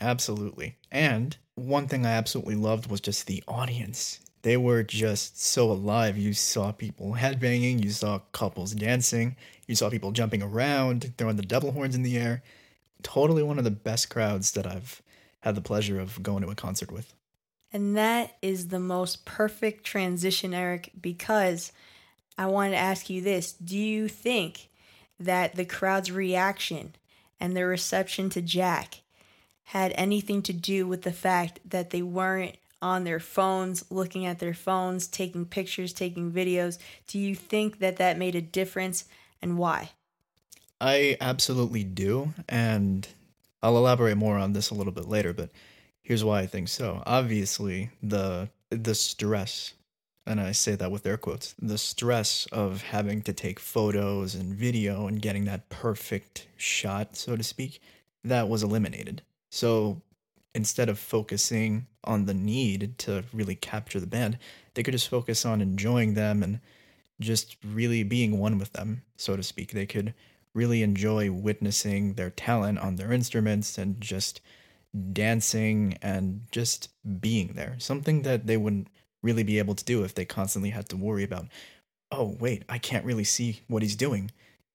[0.00, 0.76] Absolutely.
[0.90, 4.20] And one thing I absolutely loved was just the audience.
[4.42, 6.16] They were just so alive.
[6.16, 11.42] You saw people headbanging, you saw couples dancing, you saw people jumping around, throwing the
[11.42, 12.42] devil horns in the air.
[13.02, 15.02] Totally one of the best crowds that I've
[15.40, 17.14] had the pleasure of going to a concert with.
[17.72, 21.72] And that is the most perfect transition, Eric, because
[22.38, 24.68] I wanted to ask you this Do you think
[25.20, 26.94] that the crowd's reaction
[27.40, 29.00] and their reception to Jack
[29.64, 34.38] had anything to do with the fact that they weren't on their phones, looking at
[34.38, 36.78] their phones, taking pictures, taking videos?
[37.08, 39.04] Do you think that that made a difference
[39.42, 39.90] and why?
[40.80, 42.32] I absolutely do.
[42.48, 43.06] And
[43.62, 45.50] I'll elaborate more on this a little bit later, but
[46.02, 47.02] here's why I think so.
[47.04, 49.72] Obviously, the the stress
[50.28, 54.54] and I say that with air quotes, the stress of having to take photos and
[54.54, 57.80] video and getting that perfect shot, so to speak,
[58.22, 59.22] that was eliminated.
[59.50, 60.02] So
[60.54, 64.38] instead of focusing on the need to really capture the band,
[64.74, 66.60] they could just focus on enjoying them and
[67.20, 69.72] just really being one with them, so to speak.
[69.72, 70.14] They could
[70.52, 74.40] really enjoy witnessing their talent on their instruments and just
[75.12, 77.76] dancing and just being there.
[77.78, 78.88] Something that they wouldn't
[79.22, 81.46] really be able to do if they constantly had to worry about,
[82.10, 84.30] oh, wait, I can't really see what he's doing,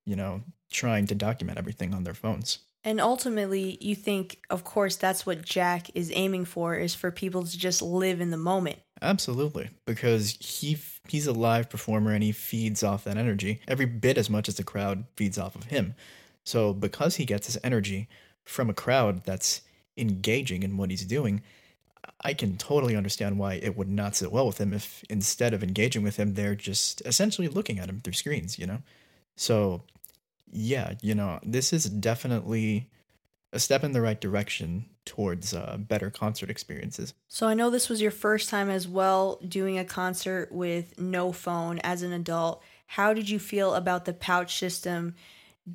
[0.06, 2.60] you know, trying to document everything on their phones.
[2.86, 7.44] And ultimately, you think, of course, that's what Jack is aiming for is for people
[7.44, 8.80] to just live in the moment.
[9.02, 10.78] Absolutely, because he
[11.08, 14.56] he's a live performer and he feeds off that energy every bit as much as
[14.56, 15.96] the crowd feeds off of him.
[16.46, 18.08] So because he gets his energy
[18.44, 19.62] from a crowd that's
[19.98, 21.42] engaging in what he's doing,
[22.22, 25.64] I can totally understand why it would not sit well with him if instead of
[25.64, 28.80] engaging with him, they're just essentially looking at him through screens, you know?
[29.36, 29.84] So,
[30.52, 32.90] yeah, you know, this is definitely
[33.52, 37.14] a step in the right direction towards uh, better concert experiences.
[37.28, 41.32] So, I know this was your first time as well doing a concert with no
[41.32, 42.64] phone as an adult.
[42.88, 45.16] How did you feel about the pouch system?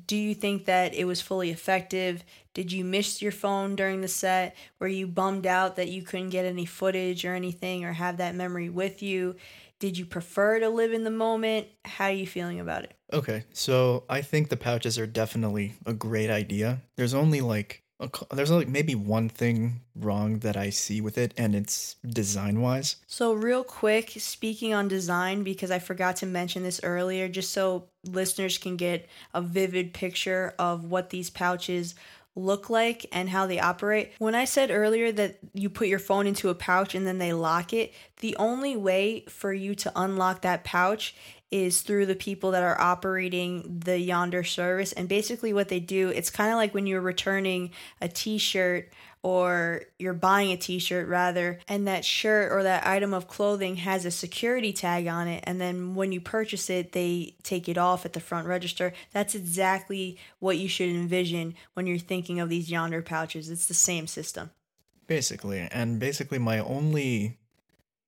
[0.05, 2.23] Do you think that it was fully effective?
[2.53, 4.55] Did you miss your phone during the set?
[4.79, 8.35] Were you bummed out that you couldn't get any footage or anything or have that
[8.35, 9.35] memory with you?
[9.79, 11.67] Did you prefer to live in the moment?
[11.85, 12.93] How are you feeling about it?
[13.11, 16.81] Okay, so I think the pouches are definitely a great idea.
[16.95, 17.81] There's only like
[18.31, 22.95] there's like maybe one thing wrong that I see with it, and it's design wise.
[23.07, 27.89] So, real quick, speaking on design, because I forgot to mention this earlier, just so
[28.05, 31.95] listeners can get a vivid picture of what these pouches
[32.35, 34.13] look like and how they operate.
[34.17, 37.33] When I said earlier that you put your phone into a pouch and then they
[37.33, 41.15] lock it, the only way for you to unlock that pouch
[41.51, 44.91] is through the people that are operating the Yondr service.
[44.91, 48.91] And basically, what they do, it's kind of like when you're returning a t shirt
[49.21, 53.77] or you're buying a t shirt rather, and that shirt or that item of clothing
[53.77, 55.43] has a security tag on it.
[55.45, 58.93] And then when you purchase it, they take it off at the front register.
[59.11, 63.49] That's exactly what you should envision when you're thinking of these Yondr pouches.
[63.49, 64.51] It's the same system.
[65.07, 65.67] Basically.
[65.71, 67.39] And basically, my only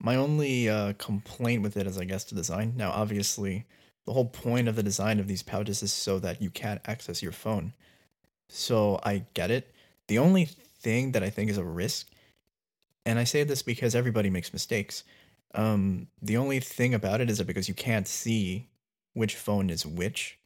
[0.03, 2.73] my only uh, complaint with it is, I guess, the design.
[2.75, 3.65] Now, obviously,
[4.05, 7.21] the whole point of the design of these pouches is so that you can't access
[7.21, 7.73] your phone.
[8.49, 9.73] So I get it.
[10.07, 12.07] The only thing that I think is a risk,
[13.05, 15.03] and I say this because everybody makes mistakes.
[15.53, 18.69] Um, the only thing about it is that because you can't see
[19.13, 20.39] which phone is which,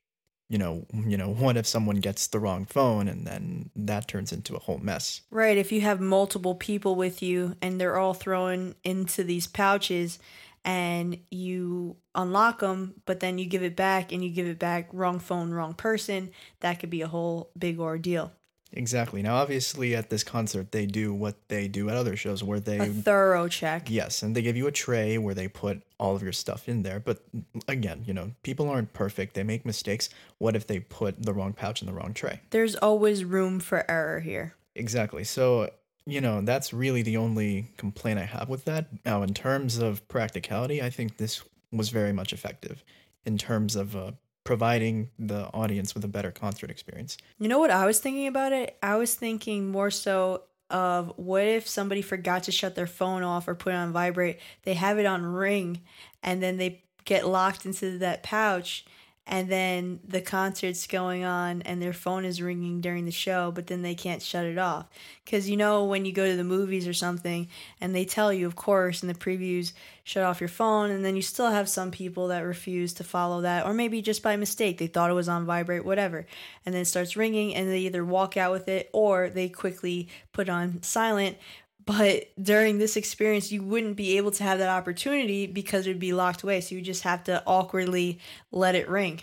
[0.50, 4.32] you know, you know, what if someone gets the wrong phone and then that turns
[4.32, 5.22] into a whole mess.
[5.32, 10.20] Right, if you have multiple people with you and they're all thrown into these pouches
[10.64, 14.90] and you unlock them, but then you give it back and you give it back
[14.94, 18.32] wrong phone, wrong person, that could be a whole big ordeal.
[18.72, 19.22] Exactly.
[19.22, 22.80] Now, obviously, at this concert, they do what they do at other shows where they.
[22.80, 23.90] A thorough check.
[23.90, 26.84] Yes, and they give you a tray where they put all of your stuff in
[26.84, 27.00] there.
[27.00, 27.24] But
[27.68, 29.34] again, you know, people aren't perfect.
[29.34, 30.10] They make mistakes.
[30.40, 32.42] What if they put the wrong pouch in the wrong tray?
[32.50, 34.56] There's always room for error here.
[34.76, 35.24] Exactly.
[35.24, 35.70] So,
[36.06, 38.88] you know, that's really the only complaint I have with that.
[39.06, 42.84] Now, in terms of practicality, I think this was very much effective
[43.26, 44.12] in terms of uh,
[44.46, 47.18] providing the audience with a better concert experience.
[47.40, 48.78] You know what I was thinking about it?
[48.82, 53.48] I was thinking more so of what if somebody forgot to shut their phone off
[53.48, 55.82] or put it on vibrate, they have it on ring
[56.24, 58.86] and then they get locked into that pouch
[59.28, 63.68] and then the concert's going on and their phone is ringing during the show but
[63.68, 64.88] then they can't shut it off.
[65.24, 67.48] Because you know when you go to the movies or something
[67.82, 71.16] and they tell you of course in the previews shut off your phone and then
[71.16, 74.78] you still have some people that refuse to follow that or maybe just by mistake
[74.78, 76.26] they thought it was on vibrate whatever
[76.66, 80.08] and then it starts ringing and they either walk out with it or they quickly
[80.32, 81.38] put on silent
[81.86, 86.00] but during this experience, you wouldn't be able to have that opportunity because it would
[86.00, 86.62] be locked away.
[86.62, 88.20] So you just have to awkwardly
[88.52, 89.22] let it ring.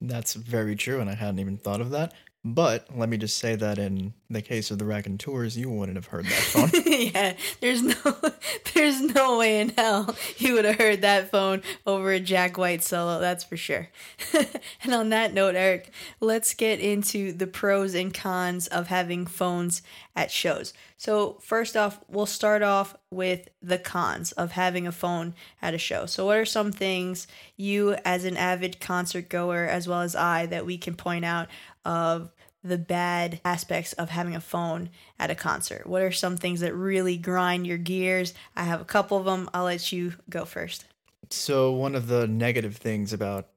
[0.00, 2.12] That's very true, and I hadn't even thought of that.
[2.46, 6.08] But let me just say that in the case of the Raconteurs, you wouldn't have
[6.08, 6.70] heard that phone.
[6.86, 8.16] yeah, there's no,
[8.74, 12.82] there's no way in hell you would have heard that phone over a Jack White
[12.82, 13.18] solo.
[13.18, 13.88] That's for sure.
[14.82, 19.80] and on that note, Eric, let's get into the pros and cons of having phones
[20.14, 20.74] at shows.
[20.98, 25.78] So first off, we'll start off with the cons of having a phone at a
[25.78, 26.06] show.
[26.06, 27.26] So what are some things
[27.56, 31.48] you, as an avid concert goer, as well as I, that we can point out
[31.84, 35.86] of the bad aspects of having a phone at a concert?
[35.86, 38.34] What are some things that really grind your gears?
[38.56, 39.50] I have a couple of them.
[39.52, 40.86] I'll let you go first.
[41.30, 43.48] So, one of the negative things about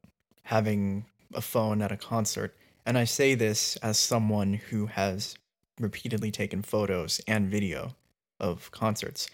[0.43, 5.35] having a phone at a concert, and I say this as someone who has
[5.79, 7.95] repeatedly taken photos and video
[8.39, 9.29] of concerts.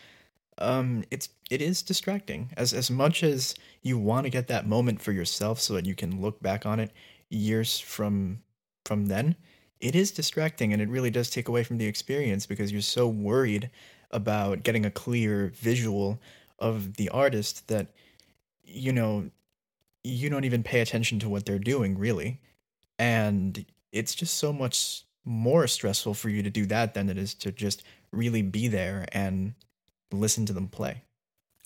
[0.57, 2.51] Um, it's it is distracting.
[2.55, 5.95] As as much as you want to get that moment for yourself so that you
[5.95, 6.91] can look back on it
[7.29, 8.42] years from
[8.85, 9.35] from then,
[9.79, 13.07] it is distracting and it really does take away from the experience because you're so
[13.07, 13.69] worried
[14.11, 16.19] about getting a clear visual
[16.59, 17.87] of the artist that
[18.63, 19.29] you know
[20.03, 22.39] you don't even pay attention to what they're doing really.
[22.99, 27.33] And it's just so much more stressful for you to do that than it is
[27.35, 29.53] to just really be there and
[30.11, 31.01] listen to them play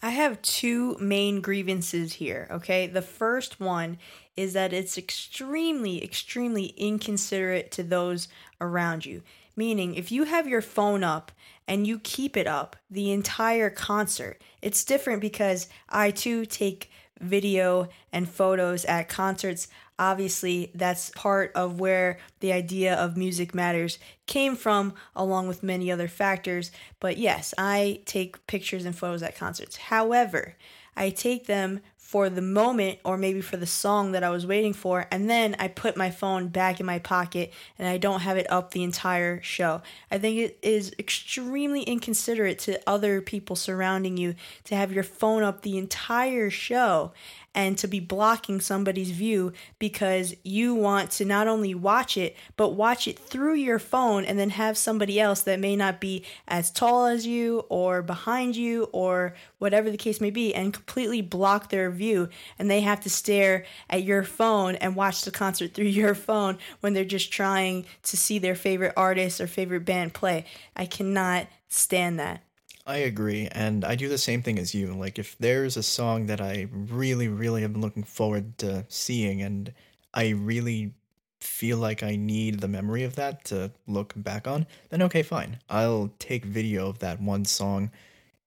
[0.01, 2.85] I have two main grievances here, okay?
[2.85, 3.97] The first one
[4.35, 8.27] is that it's extremely, extremely inconsiderate to those
[8.61, 9.23] around you.
[9.55, 11.31] Meaning, if you have your phone up
[11.67, 17.89] and you keep it up the entire concert, it's different because I too take video
[18.11, 19.67] and photos at concerts.
[19.99, 25.91] Obviously, that's part of where the idea of music matters came from, along with many
[25.91, 26.71] other factors.
[26.99, 29.77] But yes, I take pictures and photos at concerts.
[29.77, 30.55] However,
[30.97, 34.71] I take them for the moment or maybe for the song that I was waiting
[34.71, 38.37] for, and then I put my phone back in my pocket and I don't have
[38.37, 39.81] it up the entire show.
[40.09, 45.43] I think it is extremely inconsiderate to other people surrounding you to have your phone
[45.43, 47.11] up the entire show
[47.57, 52.75] and to be blocking somebody's view because you want to not only watch it, but
[52.75, 56.69] watch it through your phone and then have somebody else that may not be as
[56.69, 61.71] tall as you or behind you or whatever the case may be and completely block
[61.71, 62.29] their view.
[62.59, 66.59] And they have to stare at your phone and watch the concert through your phone
[66.81, 70.45] when they're just trying to see their favorite artist or favorite band play.
[70.75, 72.43] I cannot stand that.
[72.87, 74.93] I agree, and I do the same thing as you.
[74.93, 79.41] Like, if there's a song that I really, really have been looking forward to seeing,
[79.41, 79.73] and
[80.13, 80.93] I really
[81.39, 85.59] feel like I need the memory of that to look back on, then okay, fine.
[85.69, 87.91] I'll take video of that one song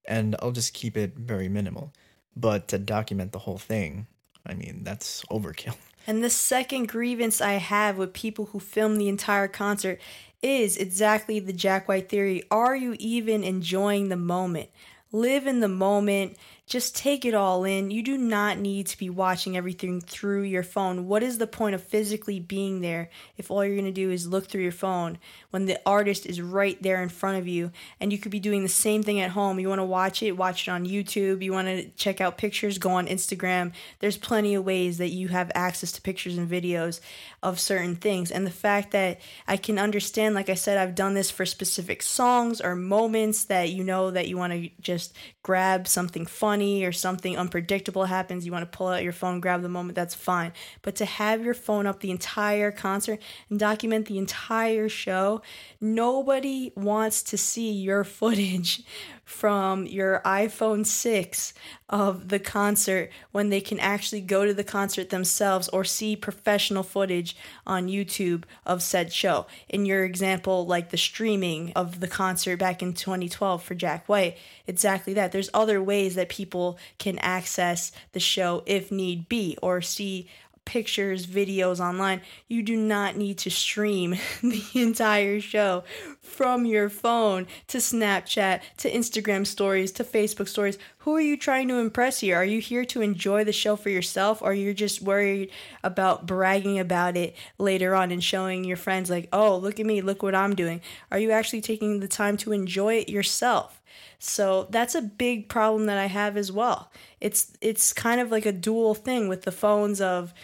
[0.06, 1.92] and I'll just keep it very minimal.
[2.36, 4.06] But to document the whole thing,
[4.46, 5.76] I mean, that's overkill.
[6.06, 10.00] And the second grievance I have with people who film the entire concert
[10.42, 12.42] is exactly the Jack White theory.
[12.50, 14.70] Are you even enjoying the moment?
[15.12, 16.36] Live in the moment.
[16.70, 17.90] Just take it all in.
[17.90, 21.08] You do not need to be watching everything through your phone.
[21.08, 24.28] What is the point of physically being there if all you're going to do is
[24.28, 25.18] look through your phone
[25.50, 28.62] when the artist is right there in front of you and you could be doing
[28.62, 29.58] the same thing at home?
[29.58, 31.42] You want to watch it, watch it on YouTube.
[31.42, 33.72] You want to check out pictures, go on Instagram.
[33.98, 37.00] There's plenty of ways that you have access to pictures and videos
[37.42, 38.30] of certain things.
[38.30, 42.00] And the fact that I can understand, like I said, I've done this for specific
[42.00, 45.12] songs or moments that you know that you want to just
[45.42, 49.62] grab something funny or something unpredictable happens, you want to pull out your phone, grab
[49.62, 50.52] the moment, that's fine.
[50.82, 55.42] But to have your phone up the entire concert and document the entire show,
[55.80, 58.82] nobody wants to see your footage
[59.24, 61.54] from your iPhone 6
[61.88, 66.82] of the concert when they can actually go to the concert themselves or see professional
[66.82, 69.46] footage on YouTube of said show.
[69.68, 74.36] In your example, like the streaming of the concert back in 2012 for Jack White,
[74.66, 75.30] exactly that.
[75.30, 80.28] There's other ways that people can access the show if need be or see
[80.64, 82.20] pictures, videos online.
[82.48, 85.84] You do not need to stream the entire show
[86.20, 90.78] from your phone to Snapchat, to Instagram stories, to Facebook stories.
[90.98, 92.36] Who are you trying to impress here?
[92.36, 95.50] Are you here to enjoy the show for yourself or you're just worried
[95.82, 100.02] about bragging about it later on and showing your friends like, "Oh, look at me,
[100.02, 100.80] look what I'm doing."
[101.10, 103.79] Are you actually taking the time to enjoy it yourself?
[104.18, 106.90] So that's a big problem that I have as well.
[107.20, 110.34] It's it's kind of like a dual thing with the phones of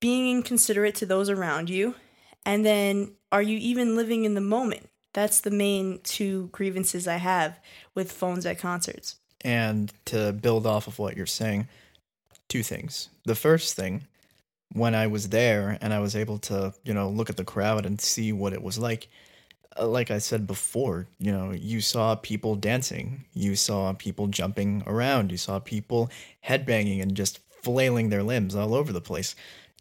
[0.00, 1.94] being inconsiderate to those around you,
[2.44, 4.88] and then are you even living in the moment?
[5.12, 7.58] That's the main two grievances I have
[7.94, 9.16] with phones at concerts.
[9.42, 11.68] And to build off of what you're saying,
[12.48, 13.08] two things.
[13.24, 14.06] The first thing,
[14.72, 17.86] when I was there and I was able to, you know, look at the crowd
[17.86, 19.08] and see what it was like,
[19.78, 24.82] Uh, like I said before, you know, you saw people dancing, you saw people jumping
[24.86, 26.10] around, you saw people
[26.44, 29.34] headbanging and just flailing their limbs all over the place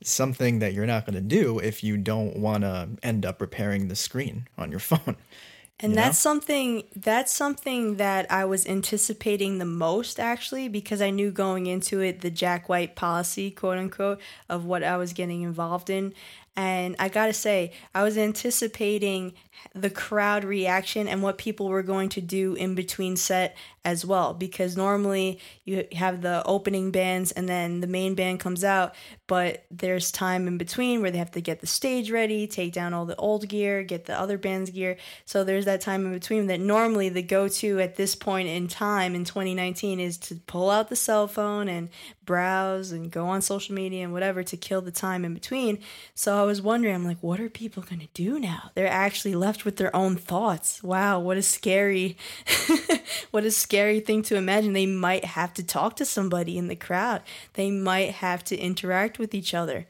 [0.04, 3.88] something that you're not going to do if you don't want to end up repairing
[3.88, 5.16] the screen on your phone.
[5.80, 6.32] And you that's know?
[6.32, 12.00] something that's something that I was anticipating the most actually because I knew going into
[12.00, 16.14] it the Jack White policy, quote unquote, of what I was getting involved in.
[16.56, 19.34] And I gotta say, I was anticipating
[19.74, 24.34] the crowd reaction and what people were going to do in between set as well.
[24.34, 28.96] Because normally you have the opening bands and then the main band comes out,
[29.28, 32.94] but there's time in between where they have to get the stage ready, take down
[32.94, 34.98] all the old gear, get the other band's gear.
[35.26, 38.68] So there's that time in between that normally the go to at this point in
[38.68, 41.90] time in 2019 is to pull out the cell phone and
[42.26, 45.80] browse and go on social media and whatever to kill the time in between.
[46.14, 48.72] So I was wondering, I'm like, what are people going to do now?
[48.74, 50.84] They're actually left with their own thoughts.
[50.84, 52.18] Wow, what a scary,
[53.32, 54.74] what a scary thing to imagine.
[54.74, 57.22] They might have to talk to somebody in the crowd.
[57.54, 59.88] They might have to interact with each other.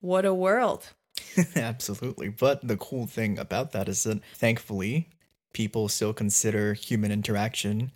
[0.00, 0.92] What a world.
[1.56, 2.28] Absolutely.
[2.28, 5.08] But the cool thing about that is that thankfully,
[5.52, 7.90] people still consider human interaction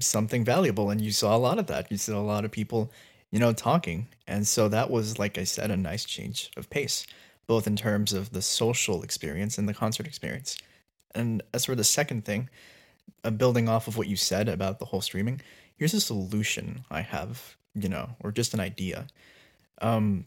[0.00, 0.90] something valuable.
[0.90, 1.90] And you saw a lot of that.
[1.90, 2.90] You saw a lot of people,
[3.30, 4.08] you know, talking.
[4.26, 7.06] And so that was, like I said, a nice change of pace,
[7.46, 10.56] both in terms of the social experience and the concert experience.
[11.14, 12.48] And as for the second thing,
[13.24, 15.40] uh, building off of what you said about the whole streaming,
[15.76, 19.06] here's a solution I have, you know, or just an idea.
[19.82, 20.26] Um,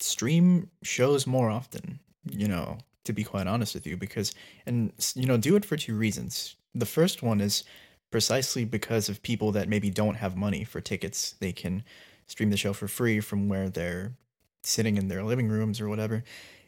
[0.00, 1.98] stream shows more often,
[2.30, 4.34] you know, to be quite honest with you, because,
[4.66, 6.56] and, you know, do it for two reasons.
[6.74, 7.64] The first one is
[8.10, 11.34] precisely because of people that maybe don't have money for tickets.
[11.40, 11.84] They can
[12.26, 14.12] stream the show for free from where they're
[14.62, 16.24] sitting in their living rooms or whatever.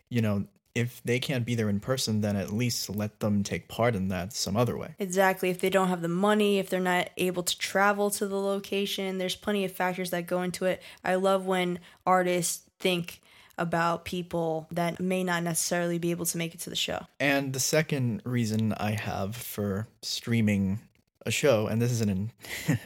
[0.09, 3.69] You know, if they can't be there in person, then at least let them take
[3.69, 4.95] part in that some other way.
[4.99, 5.51] Exactly.
[5.51, 9.19] If they don't have the money, if they're not able to travel to the location,
[9.19, 10.83] there's plenty of factors that go into it.
[11.05, 13.21] I love when artists think
[13.59, 17.07] about people that may not necessarily be able to make it to the show.
[17.19, 20.81] And the second reason I have for streaming
[21.27, 22.33] a show, and this isn't an,
[22.67, 22.79] this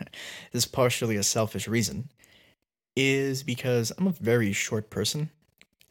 [0.52, 2.10] is partially a selfish reason,
[2.96, 5.30] is because I'm a very short person,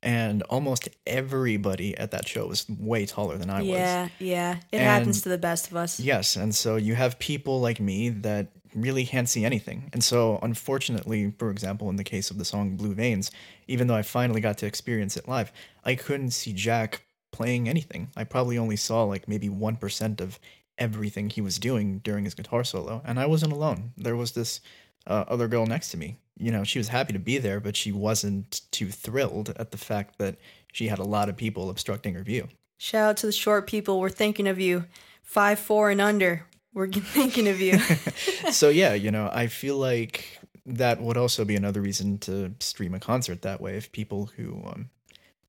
[0.04, 3.68] and almost everybody at that show was way taller than I was.
[3.70, 4.52] Yeah, yeah.
[4.72, 6.00] It And- happens to the best of us.
[6.00, 9.90] Yes, and so you have people like me that really can't see anything.
[9.94, 13.32] And so, unfortunately, for example, in the case of the song Blue Veins,
[13.68, 15.52] even though I finally got to experience it live,
[15.84, 18.10] I couldn't see Jack playing anything.
[18.18, 20.40] I probably only saw like maybe 1% of
[20.80, 23.02] everything he was doing during his guitar solo.
[23.06, 23.94] And I wasn't alone.
[23.96, 24.60] There was this
[25.08, 26.18] uh, other girl next to me.
[26.38, 29.78] You know, she was happy to be there, but she wasn't too thrilled at the
[29.78, 30.38] fact that
[30.72, 32.48] she had a lot of people obstructing her view.
[32.78, 34.00] Shout out to the short people.
[34.00, 34.86] We're thinking of you.
[35.22, 36.48] Five, four, and under.
[36.74, 37.78] We're thinking of you.
[38.52, 42.94] so yeah, you know, I feel like that would also be another reason to stream
[42.94, 44.90] a concert that way if people who um,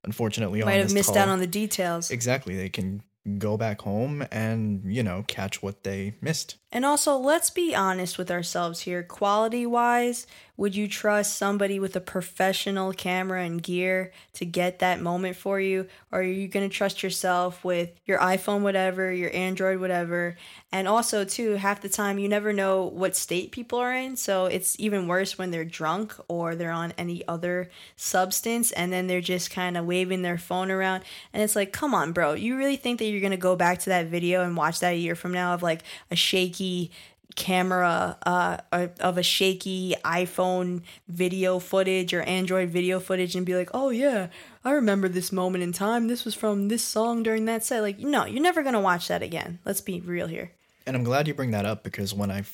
[0.05, 2.11] unfortunately Might have missed call- out on the details.
[2.11, 3.03] exactly they can
[3.39, 6.57] go back home and you know catch what they missed.
[6.71, 9.03] And also, let's be honest with ourselves here.
[9.03, 10.27] Quality wise,
[10.57, 15.59] would you trust somebody with a professional camera and gear to get that moment for
[15.59, 15.89] you?
[16.13, 20.37] Or are you going to trust yourself with your iPhone, whatever, your Android, whatever?
[20.71, 24.17] And also, too, half the time you never know what state people are in.
[24.17, 29.09] So it's even worse when they're drunk or they're on any other substance and then
[29.09, 31.03] they're just kind of waving their phone around.
[31.33, 32.35] And it's like, come on, bro.
[32.35, 34.95] You really think that you're going to go back to that video and watch that
[34.95, 35.83] a year from now of like
[36.13, 36.93] a shaky
[37.35, 38.59] camera uh,
[39.01, 44.29] of a shaky iPhone video footage or Android video footage and be like, oh yeah,
[44.65, 46.09] I remember this moment in time.
[46.09, 47.81] This was from this song during that set.
[47.81, 49.59] Like, no, you're never going to watch that again.
[49.65, 50.53] Let's be real here.
[50.87, 52.45] And I'm glad you bring that up because when I,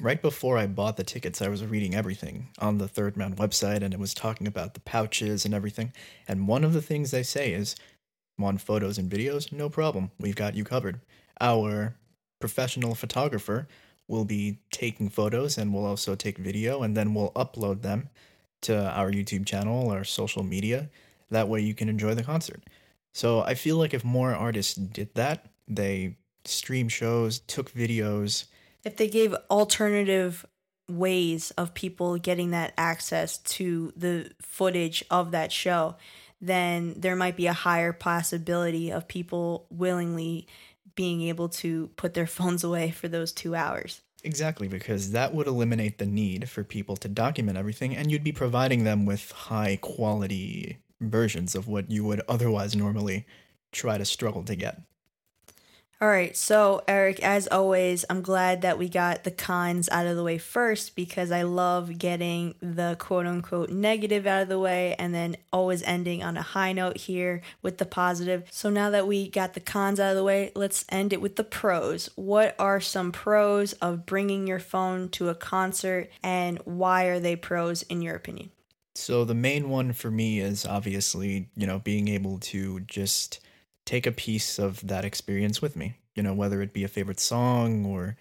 [0.00, 3.82] right before I bought the tickets, I was reading everything on the Third Man website
[3.82, 5.92] and it was talking about the pouches and everything.
[6.28, 7.74] And one of the things they say is,
[8.42, 9.52] on photos and videos?
[9.52, 10.10] No problem.
[10.18, 11.00] We've got you covered.
[11.40, 11.94] Our
[12.40, 13.68] professional photographer
[14.08, 18.08] we'll be taking photos and we'll also take video and then we'll upload them
[18.62, 20.90] to our YouTube channel or social media.
[21.30, 22.62] That way you can enjoy the concert.
[23.12, 28.46] So I feel like if more artists did that, they stream shows, took videos.
[28.84, 30.44] If they gave alternative
[30.88, 35.96] ways of people getting that access to the footage of that show,
[36.40, 40.46] then there might be a higher possibility of people willingly
[40.94, 44.00] being able to put their phones away for those two hours.
[44.22, 48.32] Exactly, because that would eliminate the need for people to document everything, and you'd be
[48.32, 53.26] providing them with high quality versions of what you would otherwise normally
[53.70, 54.80] try to struggle to get.
[56.04, 60.16] All right, so Eric, as always, I'm glad that we got the cons out of
[60.18, 64.94] the way first because I love getting the quote unquote negative out of the way
[64.98, 68.44] and then always ending on a high note here with the positive.
[68.50, 71.36] So now that we got the cons out of the way, let's end it with
[71.36, 72.10] the pros.
[72.16, 77.34] What are some pros of bringing your phone to a concert and why are they
[77.34, 78.50] pros in your opinion?
[78.94, 83.40] So the main one for me is obviously, you know, being able to just
[83.84, 87.20] take a piece of that experience with me you know whether it be a favorite
[87.20, 88.16] song or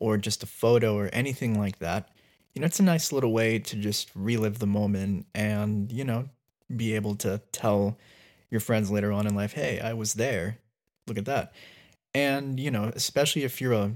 [0.00, 2.08] or just a photo or anything like that.
[2.54, 6.28] You know it's a nice little way to just relive the moment and you know
[6.74, 7.98] be able to tell
[8.50, 10.58] your friends later on in life hey i was there.
[11.06, 11.52] Look at that.
[12.14, 13.92] And you know especially if you're a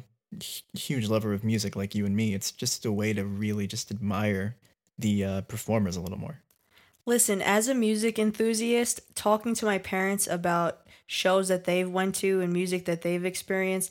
[0.72, 3.90] huge lover of music like you and me it's just a way to really just
[3.90, 4.56] admire
[4.98, 6.40] the uh, performers a little more.
[7.06, 12.40] Listen as a music enthusiast talking to my parents about shows that they've went to
[12.40, 13.90] and music that they've experienced,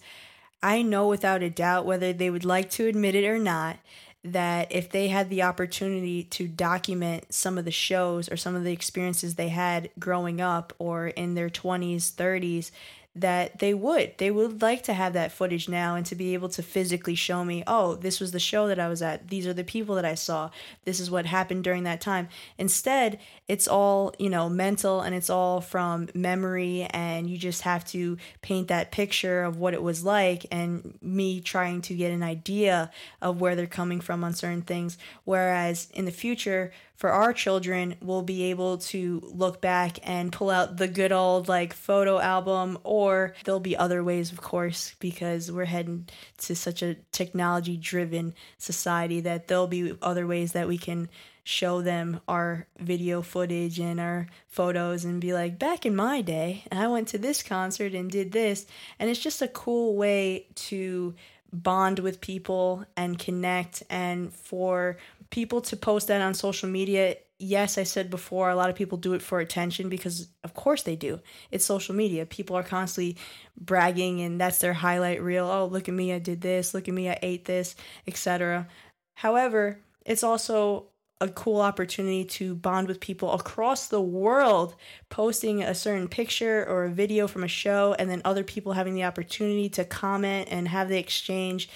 [0.61, 3.77] I know without a doubt whether they would like to admit it or not
[4.23, 8.63] that if they had the opportunity to document some of the shows or some of
[8.63, 12.71] the experiences they had growing up or in their 20s, 30s,
[13.15, 14.17] that they would.
[14.17, 17.45] They would like to have that footage now and to be able to physically show
[17.45, 19.27] me, oh, this was the show that I was at.
[19.27, 20.49] These are the people that I saw.
[20.83, 22.27] This is what happened during that time.
[22.57, 27.85] Instead, it's all, you know, mental and it's all from memory and you just have
[27.85, 32.23] to paint that picture of what it was like and me trying to get an
[32.23, 32.89] idea
[33.21, 34.97] of where they're coming from on certain things.
[35.23, 36.71] Whereas in the future,
[37.03, 41.49] for our children, we'll be able to look back and pull out the good old
[41.49, 46.81] like photo album, or there'll be other ways, of course, because we're heading to such
[46.81, 51.09] a technology driven society that there'll be other ways that we can
[51.43, 56.63] show them our video footage and our photos and be like, back in my day,
[56.71, 58.65] I went to this concert and did this.
[58.97, 61.15] And it's just a cool way to
[61.53, 64.97] bond with people and connect and for
[65.33, 68.99] people to post that on social media yes i said before a lot of people
[68.99, 71.19] do it for attention because of course they do.
[71.49, 72.27] It's social media.
[72.27, 73.17] People are constantly
[73.59, 75.47] bragging and that's their highlight reel.
[75.47, 76.75] Oh look at me i did this.
[76.75, 77.75] Look at me i ate this
[78.05, 78.67] etc
[79.15, 84.75] however it's also a cool opportunity to bond with people across the world,
[85.09, 88.93] posting a certain picture or a video from a show, and then other people having
[88.93, 91.69] the opportunity to comment and have the exchange.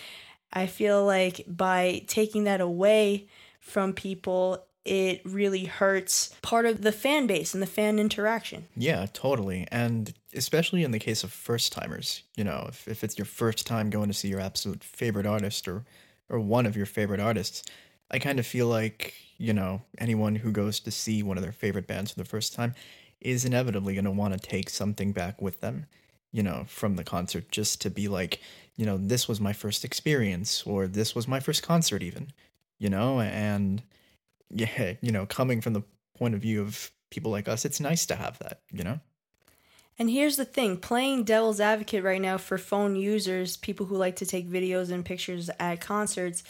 [0.52, 3.28] I feel like by taking that away
[3.68, 8.68] from people, it really hurts part of the fan base and the fan interaction.
[8.76, 9.68] Yeah, totally.
[9.72, 13.68] And especially in the case of first timers, you know, if, if it's your first
[13.68, 15.84] time going to see your absolute favorite artist or
[16.30, 17.64] or one of your favorite artists,
[18.12, 21.52] I kind of feel like you know, anyone who goes to see one of their
[21.52, 22.74] favorite bands for the first time
[23.22, 25.86] is inevitably going to want to take something back with them,
[26.32, 28.40] you know, from the concert just to be like,
[28.76, 32.32] you know, this was my first experience or this was my first concert, even,
[32.80, 33.82] you know, and
[34.50, 35.84] yeah, you know, coming from the
[36.18, 39.00] point of view of people like us, it's nice to have that, you know?
[40.00, 44.18] And here's the thing playing devil's advocate right now for phone users, people who like
[44.18, 46.44] to take videos and pictures at concerts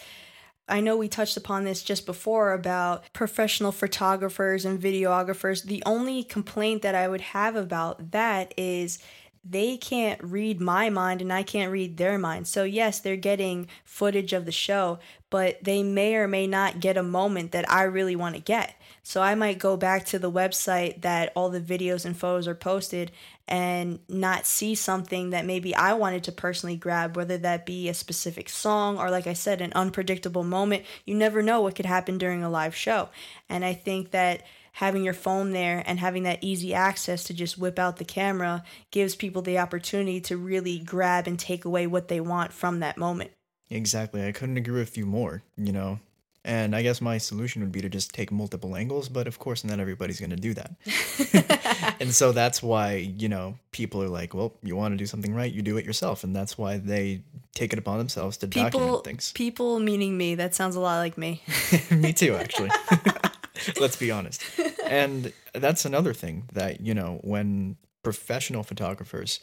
[0.68, 5.64] I know we touched upon this just before about professional photographers and videographers.
[5.64, 8.98] The only complaint that I would have about that is
[9.44, 12.46] they can't read my mind and I can't read their mind.
[12.46, 14.98] So, yes, they're getting footage of the show,
[15.30, 18.74] but they may or may not get a moment that I really want to get.
[19.02, 22.54] So, I might go back to the website that all the videos and photos are
[22.54, 23.10] posted
[23.48, 27.94] and not see something that maybe I wanted to personally grab, whether that be a
[27.94, 30.84] specific song or, like I said, an unpredictable moment.
[31.06, 33.08] You never know what could happen during a live show.
[33.48, 34.42] And I think that
[34.78, 38.62] having your phone there and having that easy access to just whip out the camera
[38.92, 42.96] gives people the opportunity to really grab and take away what they want from that
[42.96, 43.28] moment.
[43.70, 44.24] Exactly.
[44.24, 45.42] I couldn't agree with you more.
[45.56, 45.98] You know,
[46.44, 49.64] and I guess my solution would be to just take multiple angles, but of course,
[49.64, 51.96] not everybody's going to do that.
[52.00, 55.34] and so that's why, you know, people are like, well, you want to do something
[55.34, 56.22] right, you do it yourself.
[56.22, 57.22] And that's why they
[57.52, 59.32] take it upon themselves to people, document things.
[59.32, 60.36] People meaning me.
[60.36, 61.42] That sounds a lot like me.
[61.90, 62.70] me too, actually.
[63.80, 64.42] Let's be honest.
[64.88, 69.40] And that's another thing that, you know, when professional photographers,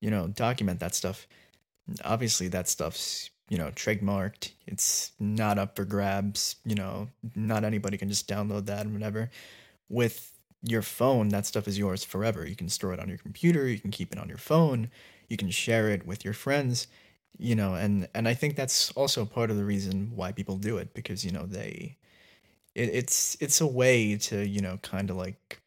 [0.00, 1.26] you know, document that stuff,
[2.04, 4.50] obviously that stuff's you know, trademarked.
[4.66, 6.56] It's not up for grabs.
[6.64, 9.30] You know, not anybody can just download that and whatever.
[9.88, 10.32] With
[10.62, 12.44] your phone, that stuff is yours forever.
[12.46, 13.68] You can store it on your computer.
[13.68, 14.90] You can keep it on your phone.
[15.28, 16.88] You can share it with your friends.
[17.38, 20.78] You know, and and I think that's also part of the reason why people do
[20.78, 21.96] it because you know they,
[22.76, 25.60] it, it's it's a way to you know kind of like,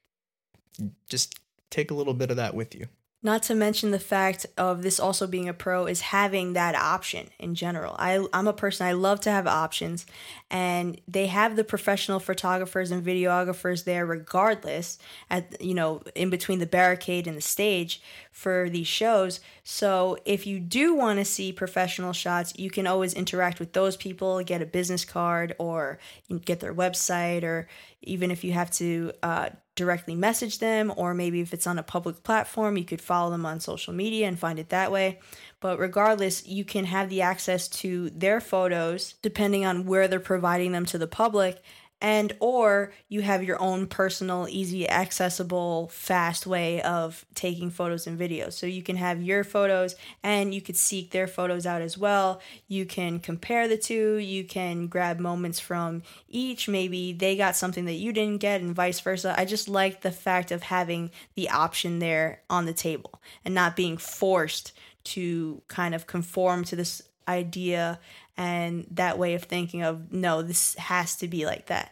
[1.10, 1.40] just
[1.70, 2.88] take a little bit of that with you.
[3.22, 7.28] Not to mention the fact of this also being a pro is having that option
[7.38, 7.96] in general.
[8.00, 10.06] I, I'm a person, I love to have options,
[10.50, 15.00] and they have the professional photographers and videographers there regardless,
[15.30, 18.02] at you know, in between the barricade and the stage
[18.32, 19.42] for these shows.
[19.66, 23.98] So if you do want to see professional shots, you can always interact with those
[23.98, 26.00] people, get a business card, or
[26.46, 27.68] get their website, or
[28.02, 31.84] even if you have to uh, directly message them, or maybe if it's on a
[31.84, 35.20] public platform, you could follow them on social media and find it that way.
[35.60, 40.72] But regardless, you can have the access to their photos depending on where they're providing
[40.72, 41.62] them to the public
[42.02, 48.18] and or you have your own personal easy accessible fast way of taking photos and
[48.18, 48.54] videos.
[48.54, 52.42] So you can have your photos and you could seek their photos out as well.
[52.68, 54.16] You can compare the two.
[54.16, 56.70] You can grab moments from each.
[56.70, 59.36] Maybe they got something that you didn't get and vice versa.
[59.38, 63.76] I just like the fact of having the option there on the table and not
[63.76, 64.72] being forced
[65.04, 68.00] to kind of conform to this idea
[68.40, 71.92] and that way of thinking of no this has to be like that.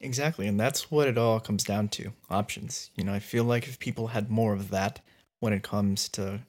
[0.00, 2.90] Exactly and that's what it all comes down to options.
[2.94, 5.00] You know i feel like if people had more of that
[5.40, 6.40] when it comes to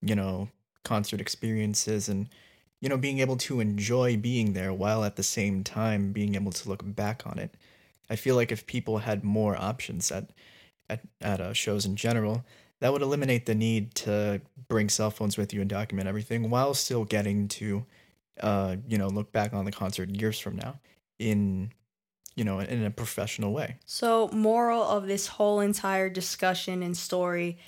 [0.00, 0.48] you know
[0.82, 2.28] concert experiences and
[2.80, 6.52] you know being able to enjoy being there while at the same time being able
[6.52, 7.54] to look back on it
[8.08, 10.30] i feel like if people had more options at
[10.88, 12.44] at, at uh, shows in general
[12.80, 16.72] that would eliminate the need to bring cell phones with you and document everything while
[16.72, 17.84] still getting to
[18.42, 20.80] uh, you know look back on the concert years from now
[21.18, 21.72] in
[22.36, 23.76] you know in a professional way.
[23.86, 27.58] So moral of this whole entire discussion and story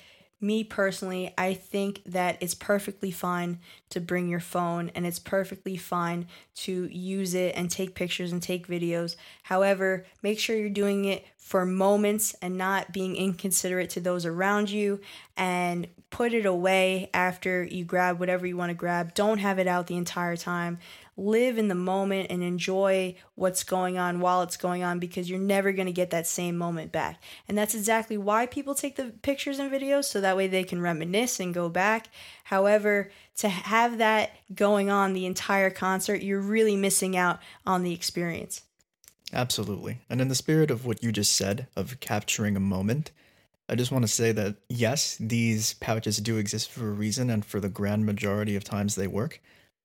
[0.43, 5.77] me personally, I think that it's perfectly fine to bring your phone and it's perfectly
[5.77, 9.15] fine to use it and take pictures and take videos.
[9.43, 14.69] However, make sure you're doing it for moments and not being inconsiderate to those around
[14.69, 14.99] you
[15.35, 19.13] and put it away after you grab whatever you want to grab.
[19.13, 20.77] Don't have it out the entire time
[21.15, 25.39] live in the moment and enjoy what's going on while it's going on because you're
[25.39, 27.21] never going to get that same moment back.
[27.47, 30.81] And that's exactly why people take the pictures and videos so that way they can
[30.81, 32.07] reminisce and go back.
[32.45, 37.93] However, to have that going on the entire concert, you're really missing out on the
[37.93, 38.63] experience.
[39.31, 39.99] Absolutely.
[40.09, 43.11] And in the spirit of what you just said, of capturing a moment,
[43.67, 47.45] I just want to say that yes, these pouches do exist for a reason, and
[47.45, 49.41] for the grand majority of times they work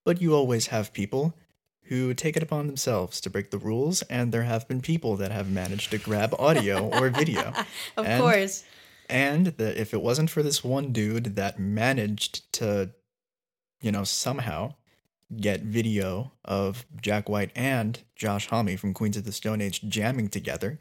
[0.08, 1.34] but you always have people
[1.82, 5.30] who take it upon themselves to break the rules, and there have been people that
[5.30, 7.52] have managed to grab audio or video.
[7.94, 8.64] of and, course.
[9.10, 12.88] And that if it wasn't for this one dude that managed to,
[13.82, 14.76] you know, somehow
[15.36, 20.28] get video of Jack White and Josh Homme from Queens of the Stone Age jamming
[20.28, 20.78] together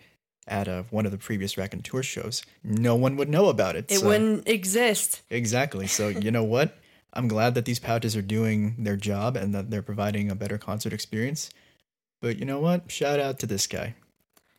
[0.47, 3.91] at a, one of the previous Raconteurs shows, no one would know about it.
[3.91, 4.07] It so.
[4.07, 5.21] wouldn't exist.
[5.29, 5.85] Exactly.
[5.87, 6.77] So, you know what?
[7.13, 10.57] I'm glad that these pouches are doing their job and that they're providing a better
[10.57, 11.49] concert experience.
[12.21, 12.91] But you know what?
[12.91, 13.95] Shout out to this guy.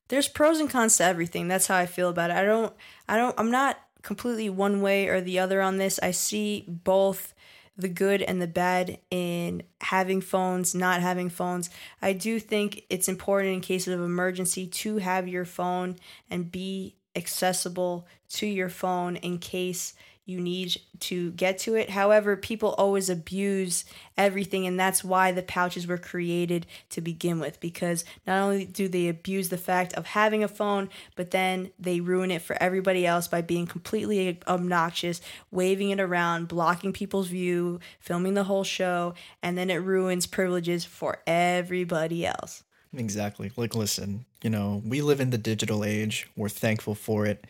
[0.09, 1.49] There's pros and cons to everything.
[1.49, 2.37] That's how I feel about it.
[2.37, 2.75] I don't
[3.09, 6.01] I don't I'm not completely one way or the other on this.
[6.03, 7.35] I see both
[7.77, 11.71] the good and the bad in having phones, not having phones.
[12.03, 15.97] I do think it's important in cases of emergency to have your phone
[16.29, 19.95] and be accessible to your phone in case
[20.29, 21.89] you need to get to it.
[21.89, 23.87] However, people always abuse
[24.19, 27.59] everything, and that's why the pouches were created to begin with.
[27.61, 32.01] Because not only do they abuse the fact of having a phone, but then they
[32.01, 37.81] ruin it for everybody else by being completely obnoxious, waving it around, blocking people's view,
[37.99, 42.65] filming the whole show, and then it ruins privileges for everybody else.
[42.95, 43.51] Exactly.
[43.57, 46.29] Like, listen, you know, we live in the digital age.
[46.37, 47.47] We're thankful for it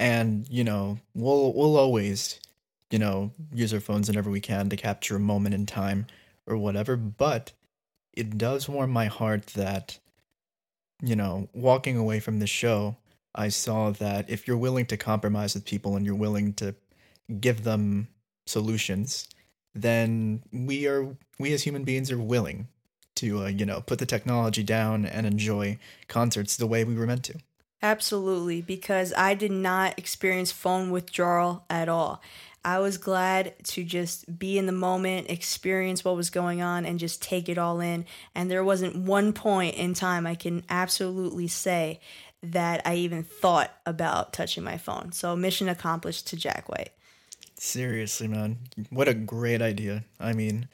[0.00, 2.40] and you know we'll we'll always
[2.90, 6.06] you know use our phones whenever we can to capture a moment in time
[6.46, 7.52] or whatever but
[8.14, 9.98] it does warm my heart that
[11.02, 12.96] you know walking away from the show
[13.34, 16.74] i saw that if you're willing to compromise with people and you're willing to
[17.38, 18.08] give them
[18.46, 19.28] solutions
[19.74, 22.66] then we are we as human beings are willing
[23.14, 25.78] to uh, you know put the technology down and enjoy
[26.08, 27.38] concerts the way we were meant to
[27.82, 32.22] Absolutely, because I did not experience phone withdrawal at all.
[32.62, 36.98] I was glad to just be in the moment, experience what was going on, and
[36.98, 38.04] just take it all in.
[38.34, 42.00] And there wasn't one point in time I can absolutely say
[42.42, 45.12] that I even thought about touching my phone.
[45.12, 46.90] So, mission accomplished to Jack White.
[47.56, 48.58] Seriously, man.
[48.90, 50.04] What a great idea.
[50.18, 50.68] I mean,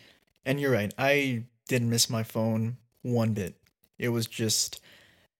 [0.44, 0.92] and you're right.
[0.98, 3.54] I didn't miss my phone one bit.
[3.98, 4.80] It was just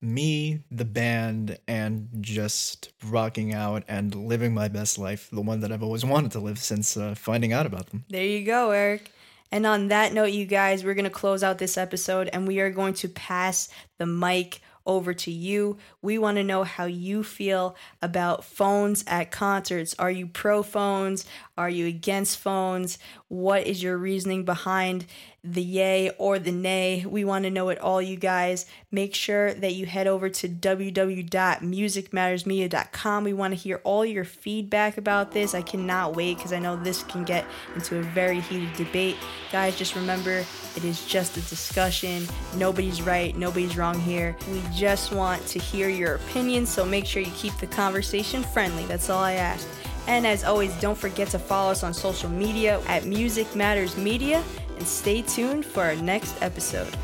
[0.01, 5.72] me, the band, and just rocking out and living my best life, the one that
[5.72, 8.05] I've always wanted to live since uh, finding out about them.
[8.09, 9.11] There you go, Eric.
[9.53, 12.61] And on that note, you guys, we're going to close out this episode and we
[12.61, 13.68] are going to pass
[13.99, 15.76] the mic over to you.
[16.01, 19.94] We want to know how you feel about phones at concerts.
[19.99, 21.26] Are you pro phones?
[21.59, 22.98] Are you against phones?
[23.28, 25.07] What is your reasoning behind
[25.42, 27.07] the yay or the nay?
[27.09, 28.66] We want to know it all, you guys.
[28.90, 33.24] Make sure that you head over to www.musicmattersmedia.com.
[33.24, 35.54] We want to hear all your feedback about this.
[35.54, 39.16] I cannot wait because I know this can get into a very heated debate.
[39.50, 40.44] Guys, just remember
[40.76, 42.26] it is just a discussion.
[42.57, 44.36] Nobody's right, nobody's wrong here.
[44.52, 48.84] We just want to hear your opinion, so make sure you keep the conversation friendly.
[48.84, 49.66] That's all I ask.
[50.07, 54.42] And as always, don't forget to follow us on social media at Music Matters Media
[54.76, 56.94] and stay tuned for our next episode.